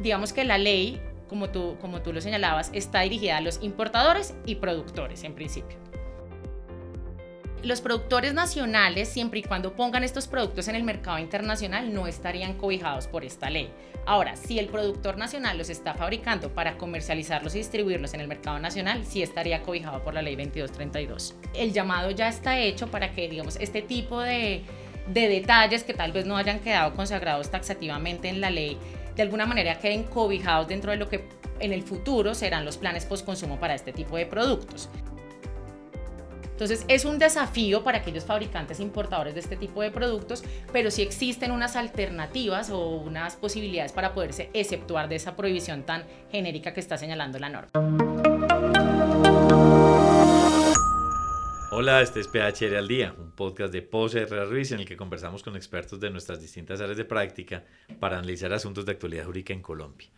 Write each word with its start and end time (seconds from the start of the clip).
digamos 0.00 0.32
que 0.32 0.44
la 0.44 0.58
ley, 0.58 1.00
como 1.28 1.50
tú, 1.50 1.76
como 1.80 2.02
tú 2.02 2.12
lo 2.12 2.20
señalabas, 2.20 2.70
está 2.72 3.00
dirigida 3.00 3.36
a 3.36 3.40
los 3.40 3.62
importadores 3.62 4.34
y 4.46 4.56
productores 4.56 5.24
en 5.24 5.34
principio 5.34 5.78
los 7.62 7.80
productores 7.80 8.32
nacionales, 8.32 9.08
siempre 9.08 9.40
y 9.40 9.42
cuando 9.42 9.74
pongan 9.74 10.04
estos 10.04 10.26
productos 10.26 10.68
en 10.68 10.76
el 10.76 10.82
mercado 10.82 11.18
internacional, 11.18 11.92
no 11.92 12.06
estarían 12.06 12.54
cobijados 12.54 13.06
por 13.06 13.24
esta 13.24 13.50
ley. 13.50 13.70
Ahora, 14.06 14.36
si 14.36 14.58
el 14.58 14.68
productor 14.68 15.18
nacional 15.18 15.58
los 15.58 15.68
está 15.68 15.94
fabricando 15.94 16.54
para 16.54 16.78
comercializarlos 16.78 17.54
y 17.54 17.58
distribuirlos 17.58 18.14
en 18.14 18.20
el 18.20 18.28
mercado 18.28 18.58
nacional, 18.58 19.04
sí 19.04 19.22
estaría 19.22 19.62
cobijado 19.62 20.02
por 20.02 20.14
la 20.14 20.22
ley 20.22 20.36
2232. 20.36 21.34
El 21.54 21.72
llamado 21.72 22.10
ya 22.10 22.28
está 22.28 22.58
hecho 22.58 22.90
para 22.90 23.12
que, 23.12 23.28
digamos, 23.28 23.56
este 23.56 23.82
tipo 23.82 24.20
de, 24.20 24.62
de 25.08 25.28
detalles 25.28 25.84
que 25.84 25.92
tal 25.92 26.12
vez 26.12 26.24
no 26.24 26.38
hayan 26.38 26.60
quedado 26.60 26.94
consagrados 26.94 27.50
taxativamente 27.50 28.28
en 28.28 28.40
la 28.40 28.48
ley, 28.48 28.78
de 29.14 29.22
alguna 29.22 29.46
manera 29.46 29.78
queden 29.78 30.04
cobijados 30.04 30.68
dentro 30.68 30.90
de 30.90 30.96
lo 30.96 31.08
que 31.08 31.24
en 31.60 31.72
el 31.72 31.82
futuro 31.82 32.34
serán 32.34 32.64
los 32.64 32.76
planes 32.76 33.04
post-consumo 33.04 33.58
para 33.58 33.74
este 33.74 33.92
tipo 33.92 34.16
de 34.16 34.26
productos. 34.26 34.88
Entonces 36.60 36.84
es 36.88 37.06
un 37.06 37.18
desafío 37.18 37.82
para 37.82 37.98
aquellos 37.98 38.24
fabricantes 38.26 38.80
importadores 38.80 39.32
de 39.32 39.40
este 39.40 39.56
tipo 39.56 39.80
de 39.80 39.90
productos, 39.90 40.44
pero 40.74 40.90
sí 40.90 41.00
existen 41.00 41.52
unas 41.52 41.74
alternativas 41.74 42.68
o 42.68 42.96
unas 42.96 43.36
posibilidades 43.36 43.92
para 43.92 44.12
poderse 44.12 44.50
exceptuar 44.52 45.08
de 45.08 45.16
esa 45.16 45.36
prohibición 45.36 45.84
tan 45.84 46.04
genérica 46.30 46.74
que 46.74 46.80
está 46.80 46.98
señalando 46.98 47.38
la 47.38 47.48
norma. 47.48 48.29
Hola, 51.72 52.02
este 52.02 52.18
es 52.18 52.26
PHR 52.26 52.76
al 52.76 52.88
Día, 52.88 53.14
un 53.16 53.30
podcast 53.30 53.72
de 53.72 53.88
Herrera 53.88 54.44
Ruiz 54.44 54.72
en 54.72 54.80
el 54.80 54.86
que 54.86 54.96
conversamos 54.96 55.44
con 55.44 55.54
expertos 55.54 56.00
de 56.00 56.10
nuestras 56.10 56.40
distintas 56.40 56.80
áreas 56.80 56.96
de 56.96 57.04
práctica 57.04 57.64
para 58.00 58.18
analizar 58.18 58.52
asuntos 58.52 58.84
de 58.84 58.90
actualidad 58.90 59.26
jurídica 59.26 59.52
en 59.52 59.62
Colombia. 59.62 60.08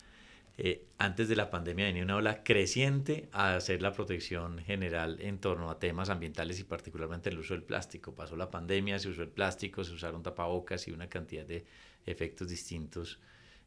Eh, 0.57 0.87
antes 0.97 1.29
de 1.29 1.35
la 1.35 1.51
pandemia 1.51 1.85
venía 1.85 2.01
una 2.01 2.15
ola 2.15 2.43
creciente 2.43 3.29
a 3.31 3.53
hacer 3.53 3.83
la 3.83 3.93
protección 3.93 4.57
general 4.57 5.17
en 5.21 5.37
torno 5.37 5.69
a 5.69 5.77
temas 5.77 6.09
ambientales 6.09 6.59
y 6.59 6.63
particularmente 6.63 7.29
el 7.29 7.37
uso 7.37 7.53
del 7.53 7.61
plástico. 7.61 8.15
Pasó 8.15 8.35
la 8.35 8.49
pandemia, 8.49 8.97
se 8.97 9.09
usó 9.09 9.21
el 9.21 9.29
plástico, 9.29 9.83
se 9.83 9.93
usaron 9.93 10.23
tapabocas 10.23 10.87
y 10.87 10.91
una 10.91 11.07
cantidad 11.07 11.45
de 11.45 11.65
efectos 12.07 12.49
distintos 12.49 13.19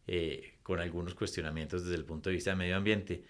eh, 0.09 0.55
con 0.65 0.81
algunos 0.81 1.15
cuestionamientos 1.15 1.85
desde 1.85 1.97
el 1.97 2.05
punto 2.05 2.31
de 2.31 2.35
vista 2.35 2.51
del 2.51 2.59
medio 2.59 2.77
ambiente. 2.77 3.23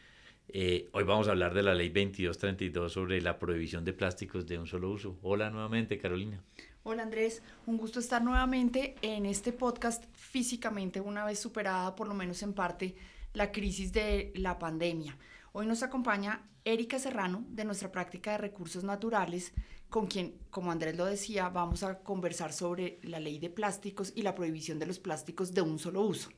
Eh, 0.48 0.89
hoy 0.92 1.05
vamos 1.05 1.27
a 1.27 1.33
hablar 1.33 1.55
de 1.55 1.62
la 1.62 1.75
ley 1.75 1.89
2232 1.89 2.92
sobre 2.92 3.20
la 3.20 3.39
prohibición 3.39 3.84
de 3.84 3.92
plásticos 3.92 4.47
de 4.47 4.58
un 4.58 4.66
solo 4.66 4.91
uso. 4.91 5.19
Hola 5.22 5.50
nuevamente, 5.50 5.98
Carolina. 5.98 6.42
Hola 6.84 7.03
Andrés, 7.03 7.42
un 7.66 7.77
gusto 7.77 7.98
estar 7.98 8.22
nuevamente 8.22 8.94
en 9.03 9.27
este 9.27 9.53
podcast 9.53 10.05
físicamente, 10.12 11.00
una 11.00 11.25
vez 11.25 11.41
superada 11.41 11.97
por 11.97 12.06
lo 12.06 12.14
menos 12.14 12.42
en 12.42 12.53
parte 12.53 12.94
la 13.33 13.50
crisis 13.50 13.92
de 13.92 14.33
la 14.36 14.58
pandemia. 14.58 15.19
Hoy 15.53 15.66
nos 15.66 15.83
acompaña 15.83 16.48
Erika 16.64 16.98
Serrano 16.98 17.44
de 17.48 17.64
nuestra 17.64 17.91
práctica 17.91 18.33
de 18.33 18.38
recursos 18.38 18.84
naturales, 18.84 19.53
con 19.88 20.06
quien, 20.06 20.38
como 20.50 20.70
Andrés 20.70 20.97
lo 20.97 21.06
decía, 21.06 21.48
vamos 21.48 21.83
a 21.83 21.98
conversar 21.98 22.53
sobre 22.53 23.00
la 23.03 23.19
ley 23.19 23.38
de 23.38 23.50
plásticos 23.50 24.12
y 24.14 24.22
la 24.22 24.34
prohibición 24.34 24.78
de 24.78 24.86
los 24.86 25.00
plásticos 25.00 25.55
de 25.55 25.62
un 25.62 25.78
solo 25.78 26.03
uso. 26.03 26.31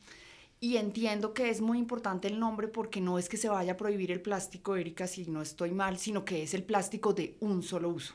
Y 0.61 0.77
entiendo 0.77 1.35
que 1.35 1.51
es 1.51 1.61
muy 1.61 1.79
importante 1.79 2.27
el 2.27 2.41
nombre 2.41 2.67
porque 2.67 3.01
no 3.01 3.19
es 3.19 3.29
que 3.29 3.37
se 3.37 3.49
vaya 3.49 3.73
a 3.73 3.77
prohibir 3.77 4.11
el 4.11 4.21
plástico, 4.21 4.77
Erika, 4.77 5.07
si 5.07 5.25
no 5.27 5.41
estoy 5.41 5.71
mal, 5.71 5.99
sino 5.99 6.25
que 6.25 6.43
es 6.43 6.53
el 6.53 6.65
plástico 6.65 7.13
de 7.13 7.37
un 7.41 7.63
solo 7.63 7.91
uso. 7.91 8.15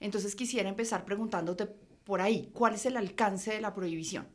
Entonces 0.00 0.34
quisiera 0.34 0.68
empezar 0.68 1.04
preguntándote 1.04 1.66
por 2.04 2.20
ahí, 2.20 2.50
¿cuál 2.54 2.74
es 2.74 2.86
el 2.86 2.96
alcance 2.96 3.52
de 3.52 3.60
la 3.60 3.74
prohibición? 3.74 4.26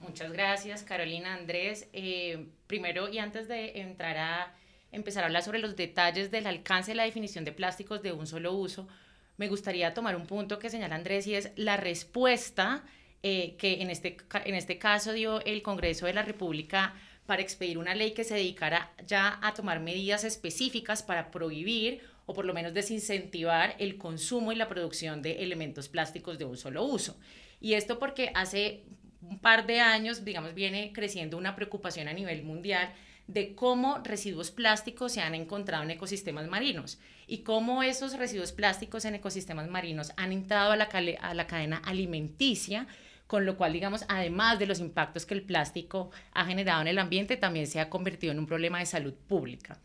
Muchas 0.00 0.32
gracias, 0.32 0.82
Carolina, 0.82 1.34
Andrés. 1.34 1.88
Eh, 1.92 2.48
primero 2.66 3.08
y 3.08 3.18
antes 3.18 3.48
de 3.48 3.80
entrar 3.80 4.16
a 4.16 4.54
empezar 4.90 5.22
a 5.22 5.26
hablar 5.26 5.42
sobre 5.42 5.60
los 5.60 5.76
detalles 5.76 6.30
del 6.30 6.46
alcance 6.46 6.90
de 6.90 6.96
la 6.96 7.04
definición 7.04 7.44
de 7.44 7.52
plásticos 7.52 8.02
de 8.02 8.12
un 8.12 8.26
solo 8.26 8.52
uso, 8.52 8.88
me 9.36 9.48
gustaría 9.48 9.94
tomar 9.94 10.16
un 10.16 10.26
punto 10.26 10.58
que 10.58 10.70
señala 10.70 10.96
Andrés 10.96 11.26
y 11.26 11.34
es 11.34 11.52
la 11.56 11.76
respuesta 11.76 12.84
eh, 13.22 13.56
que 13.58 13.82
en 13.82 13.90
este, 13.90 14.16
en 14.44 14.54
este 14.54 14.78
caso 14.78 15.12
dio 15.12 15.44
el 15.44 15.62
Congreso 15.62 16.06
de 16.06 16.14
la 16.14 16.22
República 16.22 16.94
para 17.26 17.42
expedir 17.42 17.78
una 17.78 17.94
ley 17.94 18.12
que 18.12 18.24
se 18.24 18.34
dedicara 18.34 18.92
ya 19.06 19.38
a 19.42 19.54
tomar 19.54 19.80
medidas 19.80 20.24
específicas 20.24 21.02
para 21.02 21.30
prohibir 21.30 22.00
o 22.26 22.34
por 22.34 22.44
lo 22.44 22.54
menos 22.54 22.74
desincentivar 22.74 23.74
el 23.78 23.98
consumo 23.98 24.52
y 24.52 24.56
la 24.56 24.68
producción 24.68 25.22
de 25.22 25.42
elementos 25.42 25.88
plásticos 25.88 26.38
de 26.38 26.44
un 26.44 26.56
solo 26.56 26.84
uso. 26.84 27.18
Y 27.60 27.74
esto 27.74 27.98
porque 27.98 28.32
hace 28.34 28.84
un 29.22 29.38
par 29.38 29.66
de 29.66 29.80
años, 29.80 30.24
digamos, 30.24 30.54
viene 30.54 30.92
creciendo 30.92 31.36
una 31.36 31.54
preocupación 31.54 32.08
a 32.08 32.12
nivel 32.12 32.42
mundial 32.42 32.92
de 33.26 33.54
cómo 33.54 33.98
residuos 34.02 34.50
plásticos 34.50 35.12
se 35.12 35.20
han 35.20 35.34
encontrado 35.34 35.84
en 35.84 35.92
ecosistemas 35.92 36.48
marinos 36.48 36.98
y 37.26 37.38
cómo 37.38 37.82
esos 37.82 38.18
residuos 38.18 38.50
plásticos 38.50 39.04
en 39.04 39.14
ecosistemas 39.14 39.68
marinos 39.68 40.12
han 40.16 40.32
entrado 40.32 40.72
a 40.72 40.76
la, 40.76 40.88
a 41.20 41.34
la 41.34 41.46
cadena 41.46 41.80
alimenticia, 41.84 42.88
con 43.30 43.46
lo 43.46 43.56
cual, 43.56 43.72
digamos, 43.72 44.04
además 44.08 44.58
de 44.58 44.66
los 44.66 44.80
impactos 44.80 45.24
que 45.24 45.34
el 45.34 45.42
plástico 45.42 46.10
ha 46.32 46.44
generado 46.46 46.82
en 46.82 46.88
el 46.88 46.98
ambiente, 46.98 47.36
también 47.36 47.68
se 47.68 47.78
ha 47.78 47.88
convertido 47.88 48.32
en 48.32 48.40
un 48.40 48.46
problema 48.46 48.80
de 48.80 48.86
salud 48.86 49.14
pública. 49.14 49.78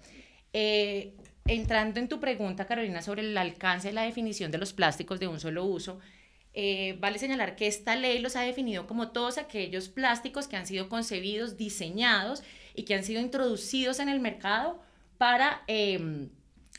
Eh, 0.52 1.14
entrando 1.46 2.00
en 2.00 2.08
tu 2.08 2.20
pregunta, 2.20 2.66
Carolina, 2.66 3.04
sobre 3.04 3.22
el 3.22 3.38
alcance 3.38 3.90
de 3.90 3.94
la 3.94 4.02
definición 4.02 4.50
de 4.50 4.58
los 4.58 4.74
plásticos 4.74 5.20
de 5.20 5.28
un 5.28 5.40
solo 5.40 5.64
uso, 5.64 6.00
eh, 6.56 6.98
vale 7.00 7.20
señalar 7.20 7.56
que 7.56 7.68
esta 7.68 7.96
ley 7.96 8.18
los 8.18 8.36
ha 8.36 8.42
definido 8.42 8.88
como 8.88 9.10
todos 9.10 9.38
aquellos 9.38 9.90
plásticos 9.90 10.48
que 10.48 10.56
han 10.56 10.66
sido 10.66 10.90
concebidos, 10.90 11.56
diseñados 11.56 12.42
y 12.74 12.82
que 12.86 12.96
han 12.96 13.04
sido 13.04 13.22
introducidos 13.22 14.00
en 14.00 14.10
el 14.10 14.20
mercado 14.20 14.82
para 15.20 15.62
em, 15.68 16.30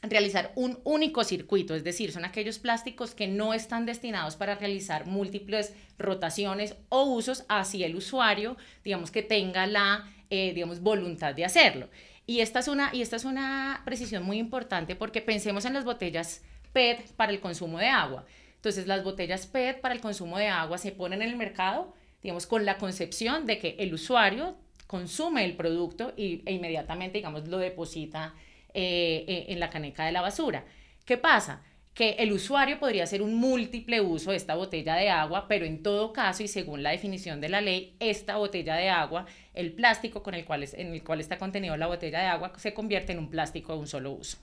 realizar 0.02 0.52
un 0.56 0.78
único 0.84 1.24
circuito, 1.24 1.74
es 1.74 1.82
decir, 1.82 2.12
son 2.12 2.24
aquellos 2.24 2.58
plásticos 2.58 3.14
que 3.14 3.26
no 3.26 3.54
están 3.54 3.86
destinados 3.86 4.36
para 4.36 4.54
realizar 4.54 5.06
múltiples 5.06 5.74
rotaciones 5.98 6.76
o 6.90 7.04
usos 7.04 7.44
hacia 7.48 7.86
el 7.86 7.96
usuario, 7.96 8.56
digamos 8.84 9.10
que 9.10 9.22
tenga 9.22 9.66
la 9.66 10.10
eh, 10.28 10.52
digamos, 10.54 10.80
voluntad 10.80 11.36
de 11.36 11.44
hacerlo. 11.44 11.88
Y 12.26 12.40
esta, 12.40 12.58
es 12.58 12.66
una, 12.66 12.92
y 12.92 13.00
esta 13.00 13.14
es 13.14 13.24
una 13.24 13.82
precisión 13.84 14.24
muy 14.24 14.38
importante 14.38 14.96
porque 14.96 15.20
pensemos 15.20 15.64
en 15.64 15.72
las 15.72 15.84
botellas 15.84 16.42
PET 16.72 17.12
para 17.12 17.30
el 17.30 17.38
consumo 17.38 17.78
de 17.78 17.86
agua. 17.86 18.24
Entonces, 18.56 18.88
las 18.88 19.04
botellas 19.04 19.46
PET 19.46 19.80
para 19.80 19.94
el 19.94 20.00
consumo 20.00 20.36
de 20.38 20.48
agua 20.48 20.78
se 20.78 20.90
ponen 20.90 21.22
en 21.22 21.28
el 21.28 21.36
mercado, 21.36 21.94
digamos, 22.24 22.48
con 22.48 22.64
la 22.64 22.76
concepción 22.78 23.46
de 23.46 23.60
que 23.60 23.76
el 23.78 23.94
usuario 23.94 24.56
consume 24.88 25.44
el 25.44 25.54
producto 25.54 26.12
y, 26.16 26.42
e 26.44 26.54
inmediatamente, 26.54 27.18
digamos, 27.18 27.46
lo 27.46 27.58
deposita 27.58 28.34
eh, 28.76 29.24
eh, 29.26 29.46
en 29.48 29.58
la 29.58 29.70
caneca 29.70 30.04
de 30.04 30.12
la 30.12 30.20
basura. 30.20 30.64
¿Qué 31.04 31.16
pasa? 31.16 31.62
Que 31.94 32.10
el 32.18 32.32
usuario 32.32 32.78
podría 32.78 33.04
hacer 33.04 33.22
un 33.22 33.34
múltiple 33.34 34.02
uso 34.02 34.30
de 34.30 34.36
esta 34.36 34.54
botella 34.54 34.96
de 34.96 35.08
agua, 35.08 35.46
pero 35.48 35.64
en 35.64 35.82
todo 35.82 36.12
caso 36.12 36.42
y 36.42 36.48
según 36.48 36.82
la 36.82 36.90
definición 36.90 37.40
de 37.40 37.48
la 37.48 37.62
ley, 37.62 37.96
esta 38.00 38.36
botella 38.36 38.76
de 38.76 38.90
agua, 38.90 39.24
el 39.54 39.72
plástico 39.72 40.22
con 40.22 40.34
el 40.34 40.44
cual 40.44 40.62
es, 40.62 40.74
en 40.74 40.92
el 40.92 41.02
cual 41.02 41.20
está 41.20 41.38
contenido 41.38 41.76
la 41.76 41.86
botella 41.86 42.20
de 42.20 42.26
agua, 42.26 42.52
se 42.56 42.74
convierte 42.74 43.12
en 43.12 43.18
un 43.18 43.30
plástico 43.30 43.72
de 43.72 43.78
un 43.78 43.86
solo 43.86 44.12
uso. 44.12 44.36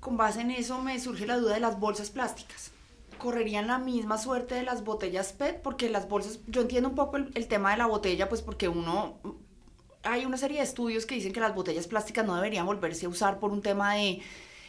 Con 0.00 0.16
base 0.16 0.40
en 0.40 0.50
eso 0.50 0.82
me 0.82 0.98
surge 0.98 1.26
la 1.26 1.36
duda 1.36 1.54
de 1.54 1.60
las 1.60 1.78
bolsas 1.78 2.10
plásticas 2.10 2.72
correrían 3.18 3.66
la 3.66 3.78
misma 3.78 4.16
suerte 4.16 4.54
de 4.54 4.62
las 4.62 4.84
botellas 4.84 5.32
PET, 5.32 5.60
porque 5.60 5.90
las 5.90 6.08
bolsas, 6.08 6.40
yo 6.46 6.62
entiendo 6.62 6.88
un 6.88 6.94
poco 6.94 7.16
el, 7.16 7.48
tema 7.48 7.72
de 7.72 7.76
la 7.76 7.86
botella, 7.86 8.28
pues 8.28 8.40
porque 8.40 8.68
uno, 8.68 9.18
hay 10.10 10.24
una 10.24 10.36
serie 10.36 10.58
de 10.58 10.64
estudios 10.64 11.06
que 11.06 11.14
dicen 11.14 11.32
que 11.32 11.40
las 11.40 11.54
botellas 11.54 11.86
plásticas 11.86 12.26
no 12.26 12.34
deberían 12.34 12.66
volverse 12.66 13.06
a 13.06 13.08
usar 13.08 13.38
por 13.38 13.52
un 13.52 13.62
tema 13.62 13.94
de 13.94 14.20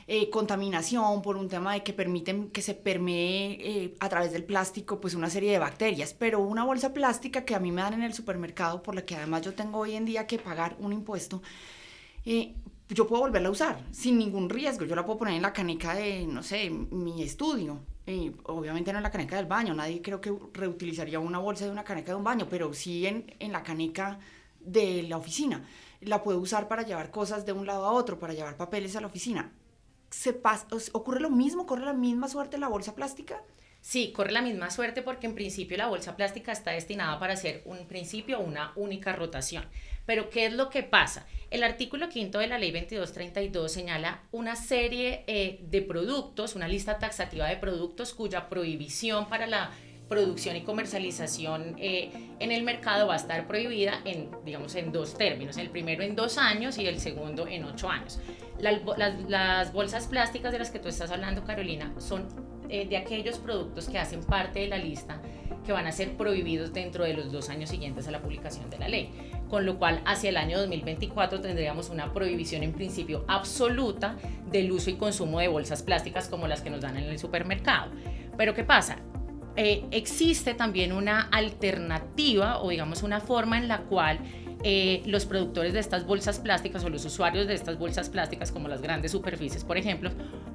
eh, 0.07 0.29
contaminación, 0.29 1.21
por 1.21 1.37
un 1.37 1.47
tema 1.47 1.73
de 1.73 1.83
que 1.83 1.93
permiten 1.93 2.49
que 2.49 2.61
se 2.61 2.73
permee 2.73 3.57
eh, 3.61 3.95
a 3.99 4.09
través 4.09 4.31
del 4.31 4.43
plástico 4.43 4.99
pues 4.99 5.13
una 5.13 5.29
serie 5.29 5.51
de 5.51 5.59
bacterias, 5.59 6.13
pero 6.13 6.39
una 6.39 6.63
bolsa 6.63 6.93
plástica 6.93 7.45
que 7.45 7.55
a 7.55 7.59
mí 7.59 7.71
me 7.71 7.81
dan 7.81 7.93
en 7.93 8.03
el 8.03 8.13
supermercado, 8.13 8.81
por 8.81 8.95
la 8.95 9.05
que 9.05 9.15
además 9.15 9.43
yo 9.43 9.53
tengo 9.53 9.79
hoy 9.79 9.95
en 9.95 10.05
día 10.05 10.25
que 10.27 10.39
pagar 10.39 10.75
un 10.79 10.93
impuesto, 10.93 11.41
eh, 12.25 12.55
yo 12.89 13.05
puedo 13.07 13.21
volverla 13.21 13.49
a 13.49 13.51
usar 13.51 13.83
sin 13.91 14.17
ningún 14.17 14.49
riesgo. 14.49 14.83
Yo 14.85 14.95
la 14.95 15.05
puedo 15.05 15.19
poner 15.19 15.35
en 15.35 15.43
la 15.43 15.53
caneca 15.53 15.93
de, 15.93 16.25
no 16.25 16.41
sé, 16.41 16.71
mi 16.71 17.21
estudio. 17.21 17.79
Obviamente 18.45 18.91
no 18.91 18.97
en 18.97 19.03
la 19.03 19.11
caneca 19.11 19.35
del 19.35 19.45
baño. 19.45 19.75
Nadie 19.75 20.01
creo 20.01 20.19
que 20.19 20.33
reutilizaría 20.53 21.19
una 21.19 21.37
bolsa 21.37 21.65
de 21.65 21.71
una 21.71 21.83
caneca 21.83 22.13
de 22.13 22.15
un 22.15 22.23
baño, 22.23 22.47
pero 22.49 22.73
sí 22.73 23.05
en, 23.05 23.31
en 23.37 23.51
la 23.51 23.61
caneca 23.61 24.19
de 24.59 25.03
la 25.03 25.17
oficina. 25.17 25.63
La 26.01 26.23
puedo 26.23 26.39
usar 26.39 26.67
para 26.67 26.83
llevar 26.83 27.11
cosas 27.11 27.45
de 27.45 27.53
un 27.53 27.65
lado 27.65 27.85
a 27.85 27.91
otro, 27.91 28.19
para 28.19 28.33
llevar 28.33 28.57
papeles 28.57 28.95
a 28.95 29.01
la 29.01 29.07
oficina. 29.07 29.51
¿Se 30.09 30.33
pasa, 30.33 30.67
¿Ocurre 30.93 31.19
lo 31.19 31.29
mismo? 31.29 31.65
¿Corre 31.65 31.85
la 31.85 31.93
misma 31.93 32.27
suerte 32.27 32.57
la 32.57 32.67
bolsa 32.67 32.95
plástica? 32.95 33.41
Sí, 33.81 34.11
corre 34.11 34.33
la 34.33 34.41
misma 34.41 34.69
suerte 34.71 35.01
porque 35.01 35.27
en 35.27 35.35
principio 35.35 35.77
la 35.77 35.87
bolsa 35.87 36.17
plástica 36.17 36.51
está 36.51 36.71
destinada 36.71 37.17
para 37.17 37.33
hacer 37.33 37.61
un 37.65 37.87
principio 37.87 38.39
una 38.39 38.73
única 38.75 39.13
rotación. 39.13 39.65
Pero 40.05 40.29
¿qué 40.29 40.47
es 40.47 40.53
lo 40.53 40.69
que 40.69 40.83
pasa? 40.83 41.25
El 41.49 41.63
artículo 41.63 42.09
quinto 42.09 42.39
de 42.39 42.47
la 42.47 42.57
ley 42.57 42.71
2232 42.71 43.71
señala 43.71 44.23
una 44.31 44.55
serie 44.55 45.23
eh, 45.27 45.59
de 45.61 45.81
productos, 45.81 46.55
una 46.55 46.67
lista 46.67 46.99
taxativa 46.99 47.47
de 47.47 47.57
productos 47.57 48.13
cuya 48.13 48.49
prohibición 48.49 49.29
para 49.29 49.47
la 49.47 49.71
producción 50.09 50.55
y 50.55 50.61
comercialización 50.61 51.75
eh, 51.77 52.09
en 52.39 52.51
el 52.51 52.63
mercado 52.63 53.07
va 53.07 53.13
a 53.13 53.17
estar 53.17 53.47
prohibida 53.47 54.01
en, 54.03 54.29
digamos, 54.43 54.75
en 54.75 54.91
dos 54.91 55.15
términos. 55.15 55.57
El 55.57 55.69
primero 55.69 56.03
en 56.03 56.15
dos 56.15 56.37
años 56.37 56.77
y 56.79 56.87
el 56.87 56.99
segundo 56.99 57.47
en 57.47 57.63
ocho 57.63 57.89
años. 57.89 58.19
Las, 58.59 59.71
bolsas 59.71 60.07
plásticas 60.07 60.51
de 60.51 60.59
las 60.59 60.71
que 60.71 60.79
tú 60.79 60.89
estás 60.89 61.11
hablando, 61.11 61.45
Carolina, 61.45 61.93
son 61.99 62.27
eh, 62.67 62.87
de 62.87 62.97
aquellos 62.97 63.37
productos 63.37 63.87
que 63.87 63.99
hacen 63.99 64.23
parte 64.23 64.59
de 64.59 64.67
la 64.67 64.77
lista 64.77 65.21
que 65.65 65.71
van 65.71 65.85
a 65.85 65.91
ser 65.91 66.17
prohibidos 66.17 66.73
dentro 66.73 67.03
de 67.03 67.13
los 67.13 67.31
dos 67.31 67.49
años 67.49 67.69
siguientes 67.69 68.07
a 68.07 68.11
la 68.11 68.21
publicación 68.21 68.69
de 68.69 68.79
la 68.79 68.87
ley. 68.87 69.11
Con 69.49 69.65
lo 69.65 69.77
cual, 69.77 70.01
hacia 70.05 70.29
el 70.29 70.37
año 70.37 70.57
2024 70.59 71.41
tendríamos 71.41 71.89
una 71.89 72.11
prohibición 72.11 72.63
en 72.63 72.73
principio 72.73 73.23
absoluta 73.27 74.15
del 74.51 74.71
uso 74.71 74.89
y 74.89 74.95
consumo 74.95 75.39
de 75.39 75.47
bolsas 75.47 75.83
plásticas 75.83 76.27
como 76.27 76.47
las 76.47 76.61
que 76.61 76.69
nos 76.69 76.81
dan 76.81 76.97
en 76.97 77.05
el 77.05 77.19
supermercado. 77.19 77.91
Pero 78.35 78.55
¿qué 78.55 78.63
pasa? 78.63 78.99
Eh, 79.61 79.83
existe 79.91 80.53
también 80.53 80.93
una 80.93 81.19
alternativa 81.19 82.61
o 82.61 82.69
digamos 82.69 83.03
una 83.03 83.19
forma 83.19 83.57
en 83.57 83.67
la 83.67 83.79
cual 83.79 84.19
eh, 84.63 85.03
los 85.05 85.25
productores 85.25 85.73
de 85.73 85.81
estas 85.81 86.05
bolsas 86.05 86.39
plásticas 86.39 86.85
o 86.85 86.89
los 86.89 87.03
usuarios 87.03 87.45
de 87.45 87.55
estas 87.55 87.77
bolsas 87.77 88.09
plásticas, 88.09 88.53
como 88.53 88.69
las 88.69 88.81
grandes 88.81 89.11
superficies, 89.11 89.65
por 89.65 89.77
ejemplo, 89.77 90.11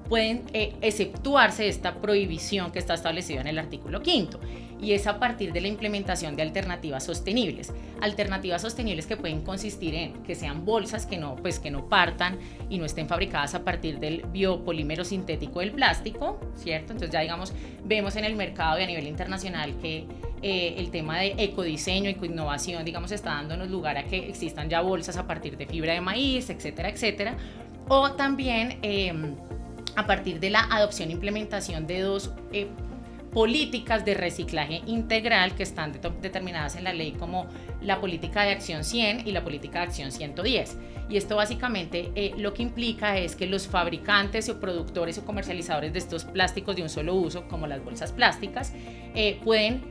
pueden 0.09 0.45
eh, 0.55 0.75
exceptuarse 0.81 1.69
esta 1.69 2.01
prohibición 2.01 2.73
que 2.73 2.79
está 2.79 2.95
establecida 2.95 3.43
en 3.43 3.49
el 3.49 3.59
artículo 3.59 4.01
quinto 4.01 4.41
y 4.85 4.93
es 4.93 5.07
a 5.07 5.19
partir 5.19 5.53
de 5.55 5.63
la 5.63 5.69
implementación 5.69 6.37
de 6.37 6.43
alternativas 6.43 7.05
sostenibles. 7.05 7.73
Alternativas 8.03 8.61
sostenibles 8.61 9.07
que 9.07 9.17
pueden 9.17 9.41
consistir 9.41 9.95
en 9.95 10.23
que 10.25 10.35
sean 10.35 10.67
bolsas 10.67 11.07
que 11.07 11.17
no, 11.17 11.37
pues, 11.37 11.59
que 11.59 11.71
no 11.71 11.89
partan 11.89 12.39
y 12.69 12.77
no 12.77 12.85
estén 12.85 13.09
fabricadas 13.09 13.55
a 13.55 13.65
partir 13.65 13.99
del 13.99 14.27
biopolímero 14.31 15.03
sintético 15.05 15.61
del 15.61 15.73
plástico, 15.73 16.39
¿cierto? 16.57 16.93
Entonces 16.93 17.11
ya 17.11 17.21
digamos, 17.21 17.55
vemos 17.83 18.15
en 18.17 18.25
el 18.25 18.37
mercado 18.37 18.79
y 18.79 18.83
a 18.83 18.87
nivel 18.87 19.07
internacional 19.07 19.75
que 19.81 20.05
eh, 20.43 20.75
el 20.77 20.91
tema 20.91 21.19
de 21.21 21.35
ecodiseño, 21.39 22.11
ecoinnovación, 22.11 22.85
digamos, 22.85 23.11
está 23.11 23.31
dándonos 23.31 23.71
lugar 23.71 23.97
a 23.97 24.05
que 24.05 24.29
existan 24.29 24.69
ya 24.69 24.83
bolsas 24.83 25.17
a 25.17 25.27
partir 25.27 25.57
de 25.57 25.65
fibra 25.65 25.95
de 25.95 26.03
maíz, 26.03 26.51
etcétera, 26.51 26.91
etcétera. 26.91 27.37
O 27.89 28.13
también... 28.13 28.79
Em, 28.83 29.35
a 29.97 30.07
partir 30.07 30.41
de 30.41 30.51
la 30.51 30.67
adopción 30.71 31.11
e 31.11 31.13
implementación 31.13 31.87
de 31.87 32.01
dos 32.01 32.33
eh, 32.53 32.67
políticas 33.35 34.05
de 34.05 34.15
reciclaje 34.15 34.83
integral 34.87 35.57
que 35.57 35.65
están 35.65 35.93
determinadas 36.23 36.77
en 36.77 36.85
la 36.85 36.93
ley 36.95 37.13
como 37.13 37.49
la 37.83 38.01
política 38.01 38.45
de 38.45 38.53
acción 38.53 38.85
100 38.85 39.27
y 39.27 39.33
la 39.33 39.43
política 39.43 39.81
de 39.81 39.87
acción 39.87 40.13
110. 40.13 40.79
Y 41.11 41.17
esto 41.17 41.37
básicamente 41.37 42.13
eh, 42.15 42.33
lo 42.39 42.55
que 42.55 42.63
implica 42.63 43.19
es 43.19 43.35
que 43.35 43.47
los 43.47 43.67
fabricantes 43.67 44.49
o 44.49 44.61
productores 44.61 45.19
o 45.19 45.25
comercializadores 45.25 45.93
de 45.93 45.99
estos 45.99 46.25
plásticos 46.25 46.77
de 46.77 46.83
un 46.83 46.89
solo 46.89 47.15
uso, 47.17 47.47
como 47.49 47.67
las 47.67 47.85
bolsas 47.85 48.13
plásticas, 48.13 48.73
eh, 49.15 49.41
pueden 49.45 49.83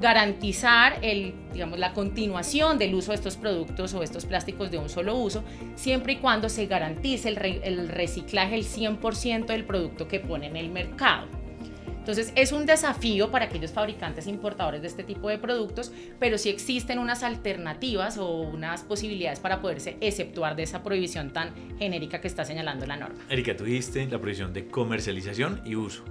garantizar 0.00 0.98
el, 1.02 1.34
digamos, 1.52 1.78
la 1.78 1.92
continuación 1.92 2.78
del 2.78 2.94
uso 2.94 3.12
de 3.12 3.16
estos 3.16 3.36
productos 3.36 3.94
o 3.94 4.02
estos 4.02 4.26
plásticos 4.26 4.70
de 4.70 4.78
un 4.78 4.88
solo 4.88 5.16
uso, 5.16 5.44
siempre 5.76 6.14
y 6.14 6.16
cuando 6.16 6.48
se 6.48 6.66
garantice 6.66 7.28
el, 7.28 7.38
el 7.62 7.88
reciclaje 7.88 8.56
el 8.56 8.64
100% 8.64 9.46
del 9.46 9.64
producto 9.64 10.08
que 10.08 10.20
pone 10.20 10.46
en 10.46 10.56
el 10.56 10.70
mercado. 10.70 11.37
Entonces 12.08 12.32
es 12.36 12.52
un 12.52 12.64
desafío 12.64 13.30
para 13.30 13.44
aquellos 13.44 13.70
fabricantes 13.70 14.26
importadores 14.26 14.80
de 14.80 14.88
este 14.88 15.04
tipo 15.04 15.28
de 15.28 15.36
productos, 15.36 15.92
pero 16.18 16.38
sí 16.38 16.48
existen 16.48 16.98
unas 16.98 17.22
alternativas 17.22 18.16
o 18.16 18.40
unas 18.40 18.82
posibilidades 18.82 19.40
para 19.40 19.60
poderse 19.60 19.98
exceptuar 20.00 20.56
de 20.56 20.62
esa 20.62 20.82
prohibición 20.82 21.34
tan 21.34 21.52
genérica 21.78 22.22
que 22.22 22.28
está 22.28 22.46
señalando 22.46 22.86
la 22.86 22.96
norma. 22.96 23.18
Erika, 23.28 23.54
tú 23.54 23.64
dijiste 23.64 24.06
la 24.06 24.18
prohibición 24.18 24.54
de 24.54 24.68
comercialización 24.68 25.60
y 25.66 25.74
uso. 25.74 26.02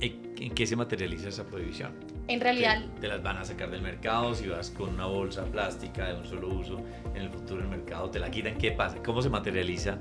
¿En 0.00 0.54
qué 0.54 0.66
se 0.66 0.76
materializa 0.76 1.28
esa 1.28 1.44
prohibición? 1.44 1.92
En 2.26 2.40
realidad... 2.40 2.82
Te, 3.02 3.06
las 3.06 3.22
van 3.22 3.36
a 3.36 3.44
sacar 3.44 3.70
del 3.70 3.82
mercado 3.82 4.34
si 4.34 4.48
vas 4.48 4.70
con 4.70 4.94
una 4.94 5.04
bolsa 5.04 5.44
plástica 5.44 6.08
de 6.08 6.14
un 6.14 6.24
solo 6.24 6.48
uso 6.48 6.82
en 7.14 7.20
el 7.20 7.28
futuro 7.28 7.60
del 7.60 7.68
mercado, 7.68 8.08
te 8.08 8.18
la 8.18 8.30
quitan, 8.30 8.56
¿qué 8.56 8.72
pasa? 8.72 8.96
¿Cómo 9.04 9.20
se 9.20 9.28
materializa 9.28 9.98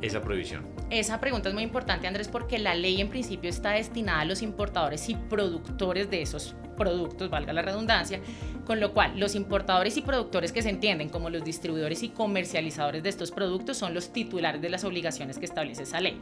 esa 0.00 0.20
prohibición? 0.20 0.66
Esa 0.90 1.20
pregunta 1.20 1.48
es 1.48 1.54
muy 1.54 1.62
importante, 1.62 2.06
Andrés, 2.06 2.28
porque 2.28 2.58
la 2.58 2.74
ley 2.74 3.00
en 3.00 3.08
principio 3.08 3.50
está 3.50 3.70
destinada 3.70 4.20
a 4.20 4.24
los 4.24 4.42
importadores 4.42 5.08
y 5.08 5.14
productores 5.14 6.10
de 6.10 6.22
esos 6.22 6.54
productos, 6.80 7.28
valga 7.28 7.52
la 7.52 7.60
redundancia, 7.60 8.20
con 8.64 8.80
lo 8.80 8.94
cual 8.94 9.20
los 9.20 9.34
importadores 9.34 9.98
y 9.98 10.00
productores 10.00 10.50
que 10.50 10.62
se 10.62 10.70
entienden 10.70 11.10
como 11.10 11.28
los 11.28 11.44
distribuidores 11.44 12.02
y 12.02 12.08
comercializadores 12.08 13.02
de 13.02 13.08
estos 13.10 13.32
productos 13.32 13.76
son 13.76 13.92
los 13.92 14.14
titulares 14.14 14.62
de 14.62 14.70
las 14.70 14.84
obligaciones 14.84 15.38
que 15.38 15.44
establece 15.44 15.82
esa 15.82 16.00
ley. 16.00 16.18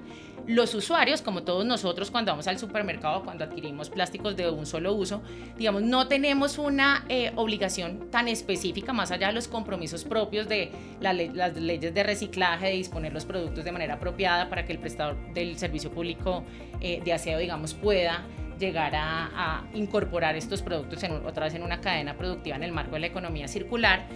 Los 0.48 0.74
usuarios, 0.74 1.22
como 1.22 1.44
todos 1.44 1.64
nosotros 1.64 2.10
cuando 2.10 2.32
vamos 2.32 2.48
al 2.48 2.58
supermercado, 2.58 3.22
cuando 3.22 3.44
adquirimos 3.44 3.88
plásticos 3.88 4.34
de 4.34 4.50
un 4.50 4.66
solo 4.66 4.94
uso, 4.94 5.22
digamos, 5.56 5.82
no 5.82 6.08
tenemos 6.08 6.58
una 6.58 7.04
eh, 7.08 7.30
obligación 7.36 8.10
tan 8.10 8.26
específica 8.26 8.92
más 8.92 9.12
allá 9.12 9.28
de 9.28 9.34
los 9.34 9.46
compromisos 9.46 10.02
propios 10.02 10.48
de 10.48 10.72
las 11.00 11.14
leyes 11.14 11.94
de 11.94 12.02
reciclaje, 12.02 12.66
de 12.66 12.72
disponer 12.72 13.12
los 13.12 13.24
productos 13.24 13.64
de 13.68 13.72
manera 13.72 13.94
apropiada 13.94 14.48
para 14.48 14.64
que 14.64 14.72
el 14.72 14.78
prestador 14.78 15.16
del 15.32 15.58
servicio 15.58 15.90
público 15.90 16.44
eh, 16.80 17.00
de 17.04 17.12
aseo, 17.12 17.38
digamos, 17.38 17.74
pueda 17.74 18.26
llegar 18.58 18.92
a, 18.96 19.64
incorporar 19.74 20.36
estos 20.36 20.62
productos 20.62 21.02
otra 21.24 21.44
vez 21.44 21.54
en 21.54 21.62
una 21.62 21.80
cadena 21.80 22.16
productiva 22.16 22.56
en 22.56 22.64
el 22.64 22.72
marco 22.72 22.92
de 22.92 23.00
la 23.00 23.06
economía 23.06 23.46
circular, 23.46 24.06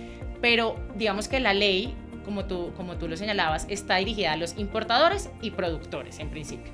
pero 0.40 0.76
digamos 0.96 1.28
que 1.28 1.38
la 1.38 1.54
ley, 1.54 1.94
como 2.24 2.46
tú, 2.46 2.72
como 2.76 2.96
tú 2.96 3.06
lo 3.08 3.16
señalabas, 3.16 3.66
está 3.68 3.96
dirigida 3.96 4.32
a 4.32 4.36
los 4.36 4.58
importadores 4.58 5.30
y 5.40 5.52
productores 5.52 6.18
en 6.18 6.30
principio. 6.30 6.72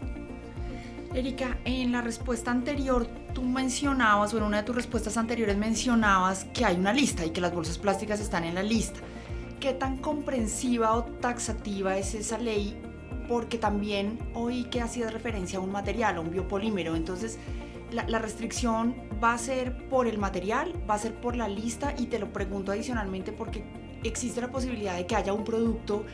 Erika, 1.15 1.59
en 1.65 1.93
la 1.93 2.03
respuesta 2.03 2.51
anterior 2.51 3.07
tú 3.35 3.43
mencionabas, 3.43 4.35
o 4.35 4.39
en 4.39 4.45
una 4.45 4.59
de 4.59 4.63
tus 4.63 4.77
respuestas 4.77 5.17
anteriores 5.17 5.57
mencionabas 5.57 6.45
que 6.47 6.65
hay 6.65 6.77
una 6.77 6.93
lista 6.93 7.25
y 7.25 7.31
que 7.31 7.41
las 7.41 7.53
bolsas 7.53 7.79
plásticas 7.79 8.21
están 8.21 8.45
en 8.45 8.55
la 8.55 8.63
lista. 8.63 9.01
¿Qué 9.61 9.73
tan 9.73 9.97
comprensiva 9.97 10.95
o 10.95 11.05
taxativa 11.05 11.99
es 11.99 12.15
esa 12.15 12.39
ley 12.39 12.81
porque 13.29 13.59
también 13.59 14.19
oí 14.35 14.65
que 14.65 14.81
hacía 14.81 15.11
referencia 15.11 15.59
a 15.59 15.63
un 15.63 15.71
material, 15.71 16.17
a 16.17 16.21
un 16.21 16.31
biopolímero. 16.31 16.97
Entonces, 16.97 17.39
la, 17.93 18.19
restricción 18.19 18.95
va 19.23 19.35
a 19.35 19.39
ser 19.39 19.89
por 19.89 20.07
el 20.07 20.19
material, 20.19 20.73
va 20.89 20.95
a 20.95 20.99
ser 20.99 21.15
por 21.15 21.37
la 21.37 21.49
lista 21.49 21.95
y 21.97 22.07
te 22.07 22.19
lo 22.19 22.33
pregunto 22.33 22.73
adicionalmente 22.73 23.33
porque 23.33 23.65
existe 24.03 24.41
la 24.41 24.51
posibilidad 24.51 24.97
de 24.97 25.07
que 25.07 25.15
haya 25.15 25.33
un 25.33 25.45
producto 25.45 26.05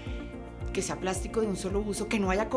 que 0.72 0.82
sea 0.82 0.96
plástico 0.96 1.40
de 1.40 1.46
un 1.46 1.56
solo 1.56 1.78
uso, 1.80 2.08
que 2.08 2.18
no 2.18 2.30
haya, 2.30 2.48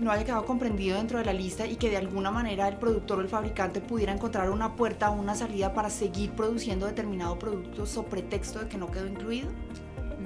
no 0.00 0.10
haya 0.10 0.24
quedado 0.24 0.44
comprendido 0.44 0.98
dentro 0.98 1.18
de 1.18 1.24
la 1.24 1.32
lista 1.32 1.66
y 1.66 1.76
que 1.76 1.88
de 1.88 1.96
alguna 1.96 2.30
manera 2.30 2.68
el 2.68 2.76
productor 2.76 3.18
o 3.18 3.22
el 3.22 3.28
fabricante 3.28 3.80
pudiera 3.80 4.12
encontrar 4.12 4.50
una 4.50 4.76
puerta 4.76 5.10
o 5.10 5.14
una 5.14 5.34
salida 5.34 5.72
para 5.72 5.88
seguir 5.88 6.32
produciendo 6.32 6.86
determinado 6.86 7.38
producto 7.38 7.86
sobre 7.86 8.10
pretexto 8.10 8.60
de 8.60 8.68
que 8.68 8.76
no 8.76 8.90
quedó 8.90 9.06
incluido? 9.06 9.48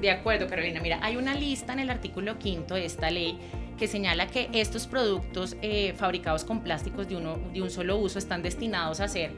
De 0.01 0.11
acuerdo, 0.11 0.47
Carolina. 0.47 0.81
Mira, 0.81 0.99
hay 1.03 1.17
una 1.17 1.35
lista 1.35 1.73
en 1.73 1.81
el 1.81 1.91
artículo 1.91 2.39
quinto 2.39 2.75
de 2.75 2.87
esta 2.87 3.11
ley 3.11 3.39
que 3.79 3.87
señala 3.87 4.27
que 4.27 4.49
estos 4.53 4.87
productos 4.87 5.57
eh, 5.63 5.95
fabricados 5.97 6.45
con 6.45 6.63
plásticos 6.63 7.09
de, 7.09 7.17
uno, 7.17 7.37
de 7.53 7.61
un 7.61 7.71
solo 7.71 7.99
uso 7.99 8.19
están 8.19 8.43
destinados 8.43 9.01
a 9.01 9.09
ser 9.09 9.33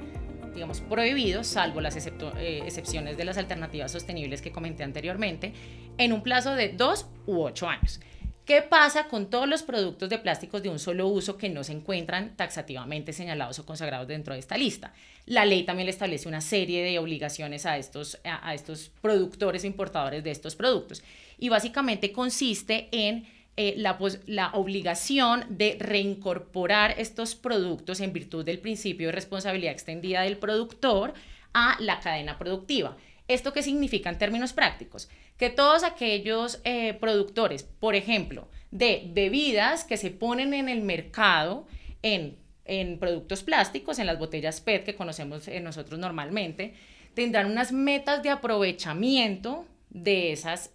digamos, 0.54 0.80
prohibidos, 0.82 1.46
salvo 1.46 1.80
las 1.80 1.96
eh, 1.96 2.62
excepciones 2.64 3.16
de 3.16 3.24
las 3.24 3.38
alternativas 3.38 3.90
sostenibles 3.90 4.42
que 4.42 4.52
comenté 4.52 4.84
anteriormente, 4.84 5.52
en 5.98 6.12
un 6.12 6.22
plazo 6.22 6.54
de 6.54 6.68
dos 6.68 7.06
u 7.26 7.40
ocho 7.40 7.68
años. 7.68 8.00
¿Qué 8.44 8.60
pasa 8.60 9.06
con 9.06 9.30
todos 9.30 9.48
los 9.48 9.62
productos 9.62 10.10
de 10.10 10.18
plásticos 10.18 10.64
de 10.64 10.68
un 10.68 10.80
solo 10.80 11.06
uso 11.06 11.38
que 11.38 11.48
no 11.48 11.62
se 11.62 11.72
encuentran 11.72 12.36
taxativamente 12.36 13.12
señalados 13.12 13.60
o 13.60 13.66
consagrados 13.66 14.08
dentro 14.08 14.34
de 14.34 14.40
esta 14.40 14.58
lista? 14.58 14.92
La 15.26 15.44
ley 15.44 15.62
también 15.62 15.86
le 15.86 15.92
establece 15.92 16.26
una 16.26 16.40
serie 16.40 16.82
de 16.82 16.98
obligaciones 16.98 17.66
a 17.66 17.78
estos, 17.78 18.18
a 18.24 18.52
estos 18.52 18.90
productores 19.00 19.62
e 19.62 19.68
importadores 19.68 20.24
de 20.24 20.32
estos 20.32 20.56
productos. 20.56 21.04
Y 21.38 21.50
básicamente 21.50 22.10
consiste 22.10 22.88
en 22.90 23.26
eh, 23.56 23.74
la, 23.76 23.96
la, 24.26 24.50
obligación 24.54 25.44
de 25.48 25.76
reincorporar 25.78 26.94
estos 26.98 27.36
productos 27.36 28.00
en 28.00 28.12
virtud 28.12 28.44
del 28.44 28.58
principio 28.58 29.08
de 29.08 29.12
responsabilidad 29.12 29.72
extendida 29.72 30.22
del 30.22 30.38
productor 30.38 31.14
a 31.54 31.76
la 31.78 32.00
cadena 32.00 32.38
productiva. 32.38 32.96
¿Esto 33.32 33.52
qué 33.52 33.62
significa 33.62 34.10
en 34.10 34.18
términos 34.18 34.52
prácticos? 34.52 35.08
Que 35.36 35.50
todos 35.50 35.84
aquellos 35.84 36.60
eh, 36.64 36.94
productores, 36.94 37.62
por 37.62 37.94
ejemplo, 37.94 38.48
de 38.70 39.08
bebidas 39.12 39.84
que 39.84 39.96
se 39.96 40.10
ponen 40.10 40.54
en 40.54 40.68
el 40.68 40.82
mercado 40.82 41.66
en, 42.02 42.36
en 42.64 42.98
productos 42.98 43.42
plásticos, 43.42 43.98
en 43.98 44.06
las 44.06 44.18
botellas 44.18 44.60
PET 44.60 44.84
que 44.84 44.94
conocemos 44.94 45.48
eh, 45.48 45.60
nosotros 45.60 45.98
normalmente, 45.98 46.74
tendrán 47.14 47.50
unas 47.50 47.72
metas 47.72 48.22
de 48.22 48.30
aprovechamiento 48.30 49.66
de 49.90 50.32
esas 50.32 50.70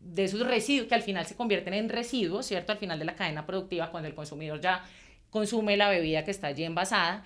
de 0.00 0.24
esos 0.24 0.46
residuos 0.46 0.88
que 0.88 0.94
al 0.94 1.02
final 1.02 1.26
se 1.26 1.36
convierten 1.36 1.74
en 1.74 1.88
residuos, 1.88 2.46
¿cierto? 2.46 2.72
Al 2.72 2.78
final 2.78 2.98
de 2.98 3.04
la 3.04 3.14
cadena 3.14 3.46
productiva, 3.46 3.90
cuando 3.90 4.08
el 4.08 4.14
consumidor 4.14 4.60
ya 4.60 4.84
consume 5.30 5.76
la 5.76 5.88
bebida 5.88 6.24
que 6.24 6.30
está 6.30 6.48
allí 6.48 6.64
envasada, 6.64 7.24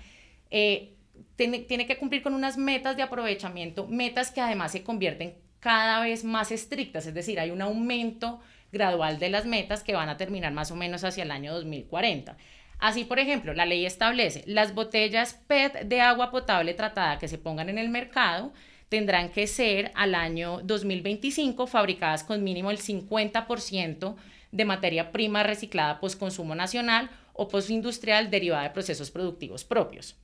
eh, 0.50 0.93
tiene, 1.36 1.60
tiene, 1.60 1.86
que 1.86 1.96
cumplir 1.96 2.22
con 2.22 2.34
unas 2.34 2.56
metas 2.56 2.96
de 2.96 3.02
aprovechamiento, 3.02 3.86
metas 3.86 4.30
que 4.30 4.40
además 4.40 4.72
se 4.72 4.82
convierten 4.82 5.34
cada 5.60 6.00
vez 6.00 6.24
más 6.24 6.52
estrictas, 6.52 7.06
es 7.06 7.14
decir, 7.14 7.40
hay 7.40 7.50
un 7.50 7.62
aumento 7.62 8.40
gradual 8.70 9.18
de 9.18 9.30
las 9.30 9.46
metas 9.46 9.82
que 9.82 9.94
van 9.94 10.08
a 10.08 10.16
terminar 10.16 10.52
más 10.52 10.70
o 10.70 10.76
menos 10.76 11.04
hacia 11.04 11.24
el 11.24 11.30
año 11.30 11.54
2040. 11.54 12.36
Así, 12.78 13.04
por 13.04 13.18
ejemplo, 13.18 13.54
la 13.54 13.66
ley 13.66 13.86
establece 13.86 14.42
las 14.46 14.74
botellas 14.74 15.34
PET 15.46 15.84
de 15.84 16.00
agua 16.00 16.30
potable 16.30 16.74
tratada 16.74 17.18
que 17.18 17.28
se 17.28 17.38
pongan 17.38 17.68
en 17.68 17.78
el 17.78 17.88
mercado 17.88 18.52
tendrán 18.88 19.30
que 19.30 19.46
ser 19.46 19.90
al 19.94 20.14
año 20.14 20.60
2025 20.62 21.66
fabricadas 21.66 22.22
con 22.22 22.44
mínimo 22.44 22.70
el 22.70 22.78
50% 22.78 24.16
de 24.52 24.64
materia 24.64 25.10
prima 25.10 25.42
reciclada 25.42 25.98
postconsumo 25.98 26.54
nacional 26.54 27.10
o 27.32 27.48
postindustrial 27.48 28.30
derivada 28.30 28.64
de 28.64 28.70
procesos 28.70 29.10
productivos 29.10 29.64
propios. 29.64 30.16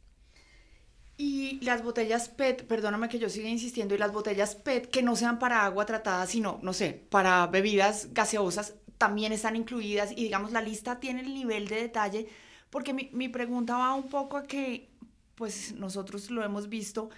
Y 1.23 1.61
las 1.61 1.85
botellas 1.85 2.31
PET, 2.31 2.67
perdóname 2.67 3.11
que 3.11 3.19
yo 3.19 3.29
siga 3.29 3.47
insistiendo, 3.47 3.95
y 3.95 3.99
las 3.99 4.11
botellas 4.11 4.55
PET 4.55 4.87
que 4.87 5.03
no 5.03 5.17
sean 5.17 5.39
para 5.39 5.67
agua 5.67 5.85
tratada, 5.85 6.27
sino, 6.27 6.59
no 6.62 6.73
sé, 6.73 6.95
para 7.11 7.47
bebidas 7.47 8.15
gaseosas, 8.15 8.77
también 8.97 9.31
están 9.31 9.55
incluidas 9.55 10.12
y 10.12 10.25
digamos 10.25 10.50
la 10.53 10.62
lista 10.62 10.99
tiene 10.99 11.21
el 11.21 11.35
nivel 11.35 11.69
de 11.69 11.77
detalle 11.77 12.27
porque 12.71 12.95
mi, 12.95 13.11
mi, 13.12 13.29
pregunta 13.29 13.77
va 13.77 13.95
un 13.95 14.09
poco 14.09 14.39
a 14.39 14.45
que, 14.45 14.89
pues 15.35 15.75
nosotros 15.75 16.31
lo 16.31 16.43
hemos 16.43 16.71
visto, 16.71 17.11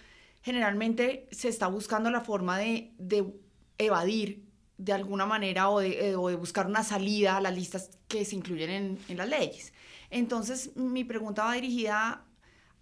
generalmente 0.43 1.29
se 1.31 1.49
está 1.49 1.69
buscando 1.69 2.11
la 2.11 2.23
forma 2.23 2.59
de, 2.59 2.91
de 2.99 3.33
evadir 3.79 4.49
de 4.79 4.95
alguna 4.95 5.27
manera 5.27 5.71
o 5.71 5.79
de, 5.79 6.11
eh, 6.11 6.17
o 6.17 6.29
de, 6.29 6.35
buscar 6.35 6.67
una 6.67 6.83
salida 6.83 7.37
a 7.37 7.41
las 7.41 7.55
listas 7.55 7.91
que 8.09 8.25
se 8.25 8.35
incluyen 8.35 8.71
en, 8.71 8.99
en 9.09 9.17
las 9.17 9.29
leyes. 9.29 9.73
Entonces, 10.11 10.75
mi 10.75 11.05
pregunta 11.05 11.45
va 11.45 11.55
dirigida 11.55 12.25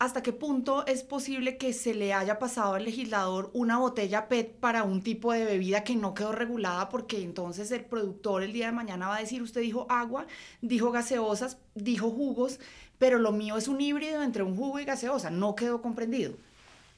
hasta 0.00 0.22
qué 0.22 0.32
punto 0.32 0.86
es 0.86 1.02
posible 1.02 1.58
que 1.58 1.74
se 1.74 1.92
le 1.92 2.14
haya 2.14 2.38
pasado 2.38 2.74
al 2.74 2.84
legislador 2.84 3.50
una 3.52 3.76
botella 3.76 4.28
PET 4.28 4.54
para 4.54 4.82
un 4.82 5.02
tipo 5.02 5.30
de 5.30 5.44
bebida 5.44 5.84
que 5.84 5.94
no 5.94 6.14
quedó 6.14 6.32
regulada, 6.32 6.88
porque 6.88 7.22
entonces 7.22 7.70
el 7.70 7.84
productor 7.84 8.42
el 8.42 8.54
día 8.54 8.66
de 8.66 8.72
mañana 8.72 9.08
va 9.08 9.16
a 9.16 9.20
decir, 9.20 9.42
usted 9.42 9.60
dijo 9.60 9.86
agua, 9.90 10.26
dijo 10.62 10.90
gaseosas, 10.90 11.58
dijo 11.74 12.10
jugos, 12.10 12.60
pero 12.98 13.18
lo 13.18 13.30
mío 13.30 13.58
es 13.58 13.68
un 13.68 13.78
híbrido 13.78 14.22
entre 14.22 14.42
un 14.42 14.56
jugo 14.56 14.80
y 14.80 14.86
gaseosa, 14.86 15.28
no 15.28 15.54
quedó 15.54 15.82
comprendido. 15.82 16.32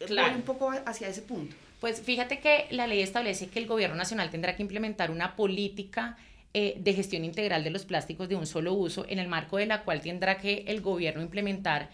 Claro. 0.07 0.29
Voy 0.29 0.37
un 0.37 0.45
poco 0.45 0.73
hacia 0.87 1.09
ese 1.09 1.23
punto. 1.23 1.57
Pues 1.81 2.01
fíjate 2.01 2.39
que 2.39 2.69
la 2.71 2.87
ley 2.87 3.03
establece 3.03 3.49
que 3.49 3.59
el 3.59 3.67
gobierno 3.67 3.97
nacional 3.97 4.31
tendrá 4.31 4.55
que 4.55 4.63
implementar 4.63 5.11
una 5.11 5.35
política 5.35 6.17
eh, 6.55 6.77
de 6.79 6.95
gestión 6.95 7.25
integral 7.25 7.65
de 7.65 7.71
los 7.71 7.85
plásticos 7.85 8.29
de 8.29 8.37
un 8.37 8.47
solo 8.47 8.75
uso, 8.75 9.05
en 9.09 9.19
el 9.19 9.27
marco 9.27 9.57
de 9.57 9.67
la 9.67 9.83
cual 9.83 10.03
tendrá 10.03 10.39
que 10.39 10.63
el 10.69 10.81
gobierno 10.81 11.21
implementar 11.21 11.91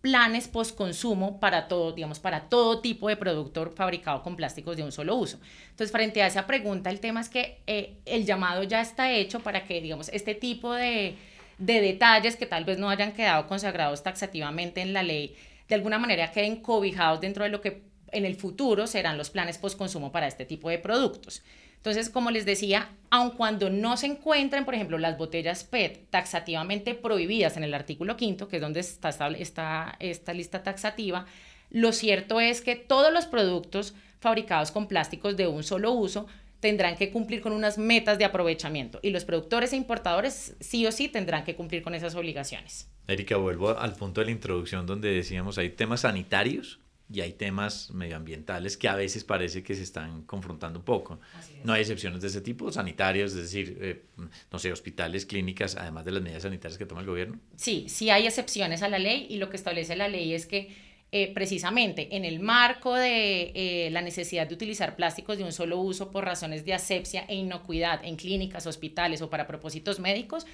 planes 0.00 0.48
post-consumo 0.48 1.40
para 1.40 1.68
todo, 1.68 1.92
digamos, 1.92 2.18
para 2.18 2.48
todo 2.48 2.80
tipo 2.80 3.08
de 3.08 3.16
producto 3.16 3.70
fabricado 3.70 4.22
con 4.22 4.36
plásticos 4.36 4.76
de 4.76 4.82
un 4.82 4.92
solo 4.92 5.16
uso. 5.16 5.38
Entonces, 5.70 5.92
frente 5.92 6.22
a 6.22 6.26
esa 6.26 6.46
pregunta, 6.46 6.90
el 6.90 7.00
tema 7.00 7.20
es 7.20 7.28
que 7.28 7.60
eh, 7.66 7.98
el 8.06 8.24
llamado 8.24 8.62
ya 8.62 8.80
está 8.80 9.12
hecho 9.12 9.40
para 9.40 9.64
que, 9.64 9.80
digamos, 9.80 10.08
este 10.08 10.34
tipo 10.34 10.72
de, 10.72 11.16
de 11.58 11.80
detalles 11.80 12.36
que 12.36 12.46
tal 12.46 12.64
vez 12.64 12.78
no 12.78 12.88
hayan 12.88 13.12
quedado 13.12 13.46
consagrados 13.46 14.02
taxativamente 14.02 14.80
en 14.80 14.92
la 14.92 15.02
ley, 15.02 15.36
de 15.68 15.74
alguna 15.74 15.98
manera 15.98 16.32
queden 16.32 16.56
cobijados 16.56 17.20
dentro 17.20 17.44
de 17.44 17.50
lo 17.50 17.60
que 17.60 17.82
en 18.12 18.24
el 18.24 18.34
futuro 18.34 18.86
serán 18.86 19.18
los 19.18 19.30
planes 19.30 19.58
post-consumo 19.58 20.10
para 20.10 20.26
este 20.26 20.44
tipo 20.44 20.68
de 20.68 20.78
productos. 20.78 21.42
Entonces, 21.80 22.10
como 22.10 22.30
les 22.30 22.44
decía, 22.44 22.90
aun 23.08 23.30
cuando 23.30 23.70
no 23.70 23.96
se 23.96 24.04
encuentren, 24.04 24.66
por 24.66 24.74
ejemplo, 24.74 24.98
las 24.98 25.16
botellas 25.16 25.64
PET 25.64 26.10
taxativamente 26.10 26.94
prohibidas 26.94 27.56
en 27.56 27.64
el 27.64 27.72
artículo 27.72 28.18
quinto, 28.18 28.48
que 28.48 28.56
es 28.56 28.62
donde 28.62 28.80
está, 28.80 29.08
está 29.38 29.96
esta 29.98 30.34
lista 30.34 30.62
taxativa, 30.62 31.24
lo 31.70 31.92
cierto 31.92 32.38
es 32.38 32.60
que 32.60 32.76
todos 32.76 33.10
los 33.10 33.24
productos 33.24 33.94
fabricados 34.20 34.72
con 34.72 34.88
plásticos 34.88 35.38
de 35.38 35.46
un 35.46 35.62
solo 35.62 35.92
uso 35.92 36.26
tendrán 36.60 36.96
que 36.96 37.10
cumplir 37.10 37.40
con 37.40 37.52
unas 37.52 37.78
metas 37.78 38.18
de 38.18 38.26
aprovechamiento 38.26 39.00
y 39.02 39.08
los 39.08 39.24
productores 39.24 39.72
e 39.72 39.76
importadores 39.76 40.54
sí 40.60 40.86
o 40.86 40.92
sí 40.92 41.08
tendrán 41.08 41.44
que 41.44 41.56
cumplir 41.56 41.82
con 41.82 41.94
esas 41.94 42.14
obligaciones. 42.14 42.90
Erika, 43.08 43.38
vuelvo 43.38 43.70
al 43.78 43.94
punto 43.94 44.20
de 44.20 44.26
la 44.26 44.32
introducción 44.32 44.84
donde 44.84 45.10
decíamos 45.10 45.56
hay 45.56 45.70
temas 45.70 46.00
sanitarios 46.00 46.80
y 47.12 47.20
hay 47.20 47.32
temas 47.32 47.90
medioambientales 47.90 48.76
que 48.76 48.88
a 48.88 48.94
veces 48.94 49.24
parece 49.24 49.62
que 49.62 49.74
se 49.74 49.82
están 49.82 50.22
confrontando 50.22 50.78
un 50.78 50.84
poco. 50.84 51.20
No 51.64 51.72
hay 51.72 51.80
excepciones 51.80 52.20
de 52.22 52.28
ese 52.28 52.40
tipo, 52.40 52.70
sanitarios, 52.70 53.32
es 53.32 53.42
decir, 53.42 53.78
eh, 53.80 54.02
no 54.50 54.58
sé, 54.58 54.72
hospitales, 54.72 55.26
clínicas, 55.26 55.76
además 55.76 56.04
de 56.04 56.12
las 56.12 56.22
medidas 56.22 56.44
sanitarias 56.44 56.78
que 56.78 56.86
toma 56.86 57.00
el 57.00 57.08
gobierno. 57.08 57.38
Sí, 57.56 57.86
sí 57.88 58.10
hay 58.10 58.26
excepciones 58.26 58.82
a 58.82 58.88
la 58.88 58.98
ley 58.98 59.26
y 59.28 59.38
lo 59.38 59.50
que 59.50 59.56
establece 59.56 59.96
la 59.96 60.08
ley 60.08 60.34
es 60.34 60.46
que 60.46 60.89
eh, 61.12 61.32
precisamente 61.34 62.16
en 62.16 62.24
el 62.24 62.40
marco 62.40 62.94
de 62.94 63.52
eh, 63.54 63.90
la 63.90 64.00
necesidad 64.00 64.46
de 64.46 64.54
utilizar 64.54 64.96
plásticos 64.96 65.38
de 65.38 65.44
un 65.44 65.52
solo 65.52 65.78
uso 65.78 66.10
por 66.10 66.24
razones 66.24 66.64
de 66.64 66.74
asepsia 66.74 67.24
e 67.28 67.34
inocuidad 67.34 68.04
en 68.04 68.16
clínicas, 68.16 68.66
hospitales 68.66 69.22
o 69.22 69.30
para 69.30 69.46
propósitos 69.46 70.00
médicos, 70.00 70.46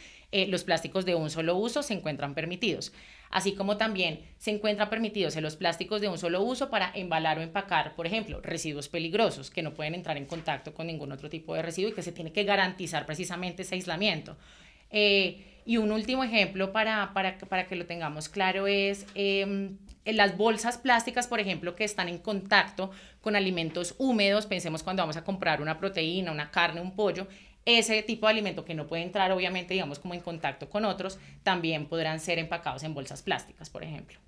los 0.49 0.65
plásticos 0.65 1.07
de 1.07 1.15
un 1.15 1.31
solo 1.31 1.57
uso 1.57 1.83
se 1.83 1.95
encuentran 1.95 2.35
permitidos 2.35 2.93
así 3.31 3.53
como 3.53 3.77
también 3.77 4.21
se 4.39 4.51
encuentran 4.51 4.91
permitidos 4.91 5.37
en 5.37 5.43
los 5.43 5.57
plásticos 5.57 6.01
de 6.01 6.09
un 6.09 6.19
solo 6.19 6.43
uso 6.43 6.71
para 6.71 6.91
embalar 6.95 7.39
o 7.39 7.43
empacar, 7.43 7.95
por 7.95 8.07
ejemplo, 8.07 8.41
residuos 8.41 8.89
peligrosos 8.89 9.51
que 9.51 9.63
no 9.63 9.75
pueden 9.75 9.95
entrar 9.95 10.17
en 10.17 10.27
contacto 10.27 10.75
con 10.75 10.87
ningún 10.87 11.13
otro 11.13 11.29
tipo 11.29 11.55
de 11.55 11.63
residuo 11.63 11.91
y 11.91 11.95
que 11.95 12.03
se 12.03 12.13
tiene 12.13 12.33
que 12.33 12.45
garantizar 12.45 13.07
precisamente 13.07 13.63
ese 13.63 13.75
aislamiento. 13.75 14.37
Eh, 14.91 15.45
y 15.65 15.79
un 15.79 15.91
último 15.91 16.23
ejemplo 16.23 16.73
para, 16.73 17.13
para, 17.13 17.39
para, 17.39 17.67
que 17.67 17.75
lo 17.75 17.87
tengamos 17.87 18.29
claro 18.29 18.69
es 18.69 19.05
em, 19.15 19.77
en 20.07 20.17
las 20.17 20.37
bolsas 20.37 20.79
plásticas, 20.79 21.27
por 21.27 21.41
ejemplo, 21.41 21.77
que 21.77 21.85
están 21.85 22.09
en 22.09 22.19
contacto 22.19 22.91
con 23.21 23.37
alimentos 23.37 23.95
húmedos, 23.99 24.47
pensemos 24.47 24.83
cuando 24.83 25.03
vamos 25.03 25.17
a 25.17 25.25
comprar 25.25 25.61
una 25.61 25.79
proteína, 25.79 26.33
una 26.33 26.51
carne, 26.51 26.81
un 26.81 26.97
pollo, 26.97 27.27
ese 27.67 28.01
tipo 28.05 28.27
de 28.27 28.33
alimento 28.33 28.65
que 28.65 28.75
no 28.75 28.87
puede 28.87 29.03
entrar, 29.03 29.33
obviamente, 29.33 29.75
digamos, 29.75 29.99
como 29.99 30.15
en 30.15 30.21
contacto 30.21 30.71
con 30.71 30.85
otros, 30.85 31.19
también 31.43 31.87
podrán 31.87 32.21
ser 32.21 32.39
empacados 32.39 32.85
en 32.85 32.95
bolsas 32.95 33.23
plásticas, 33.23 33.69
por 33.69 33.83
ejemplo. 33.83 34.19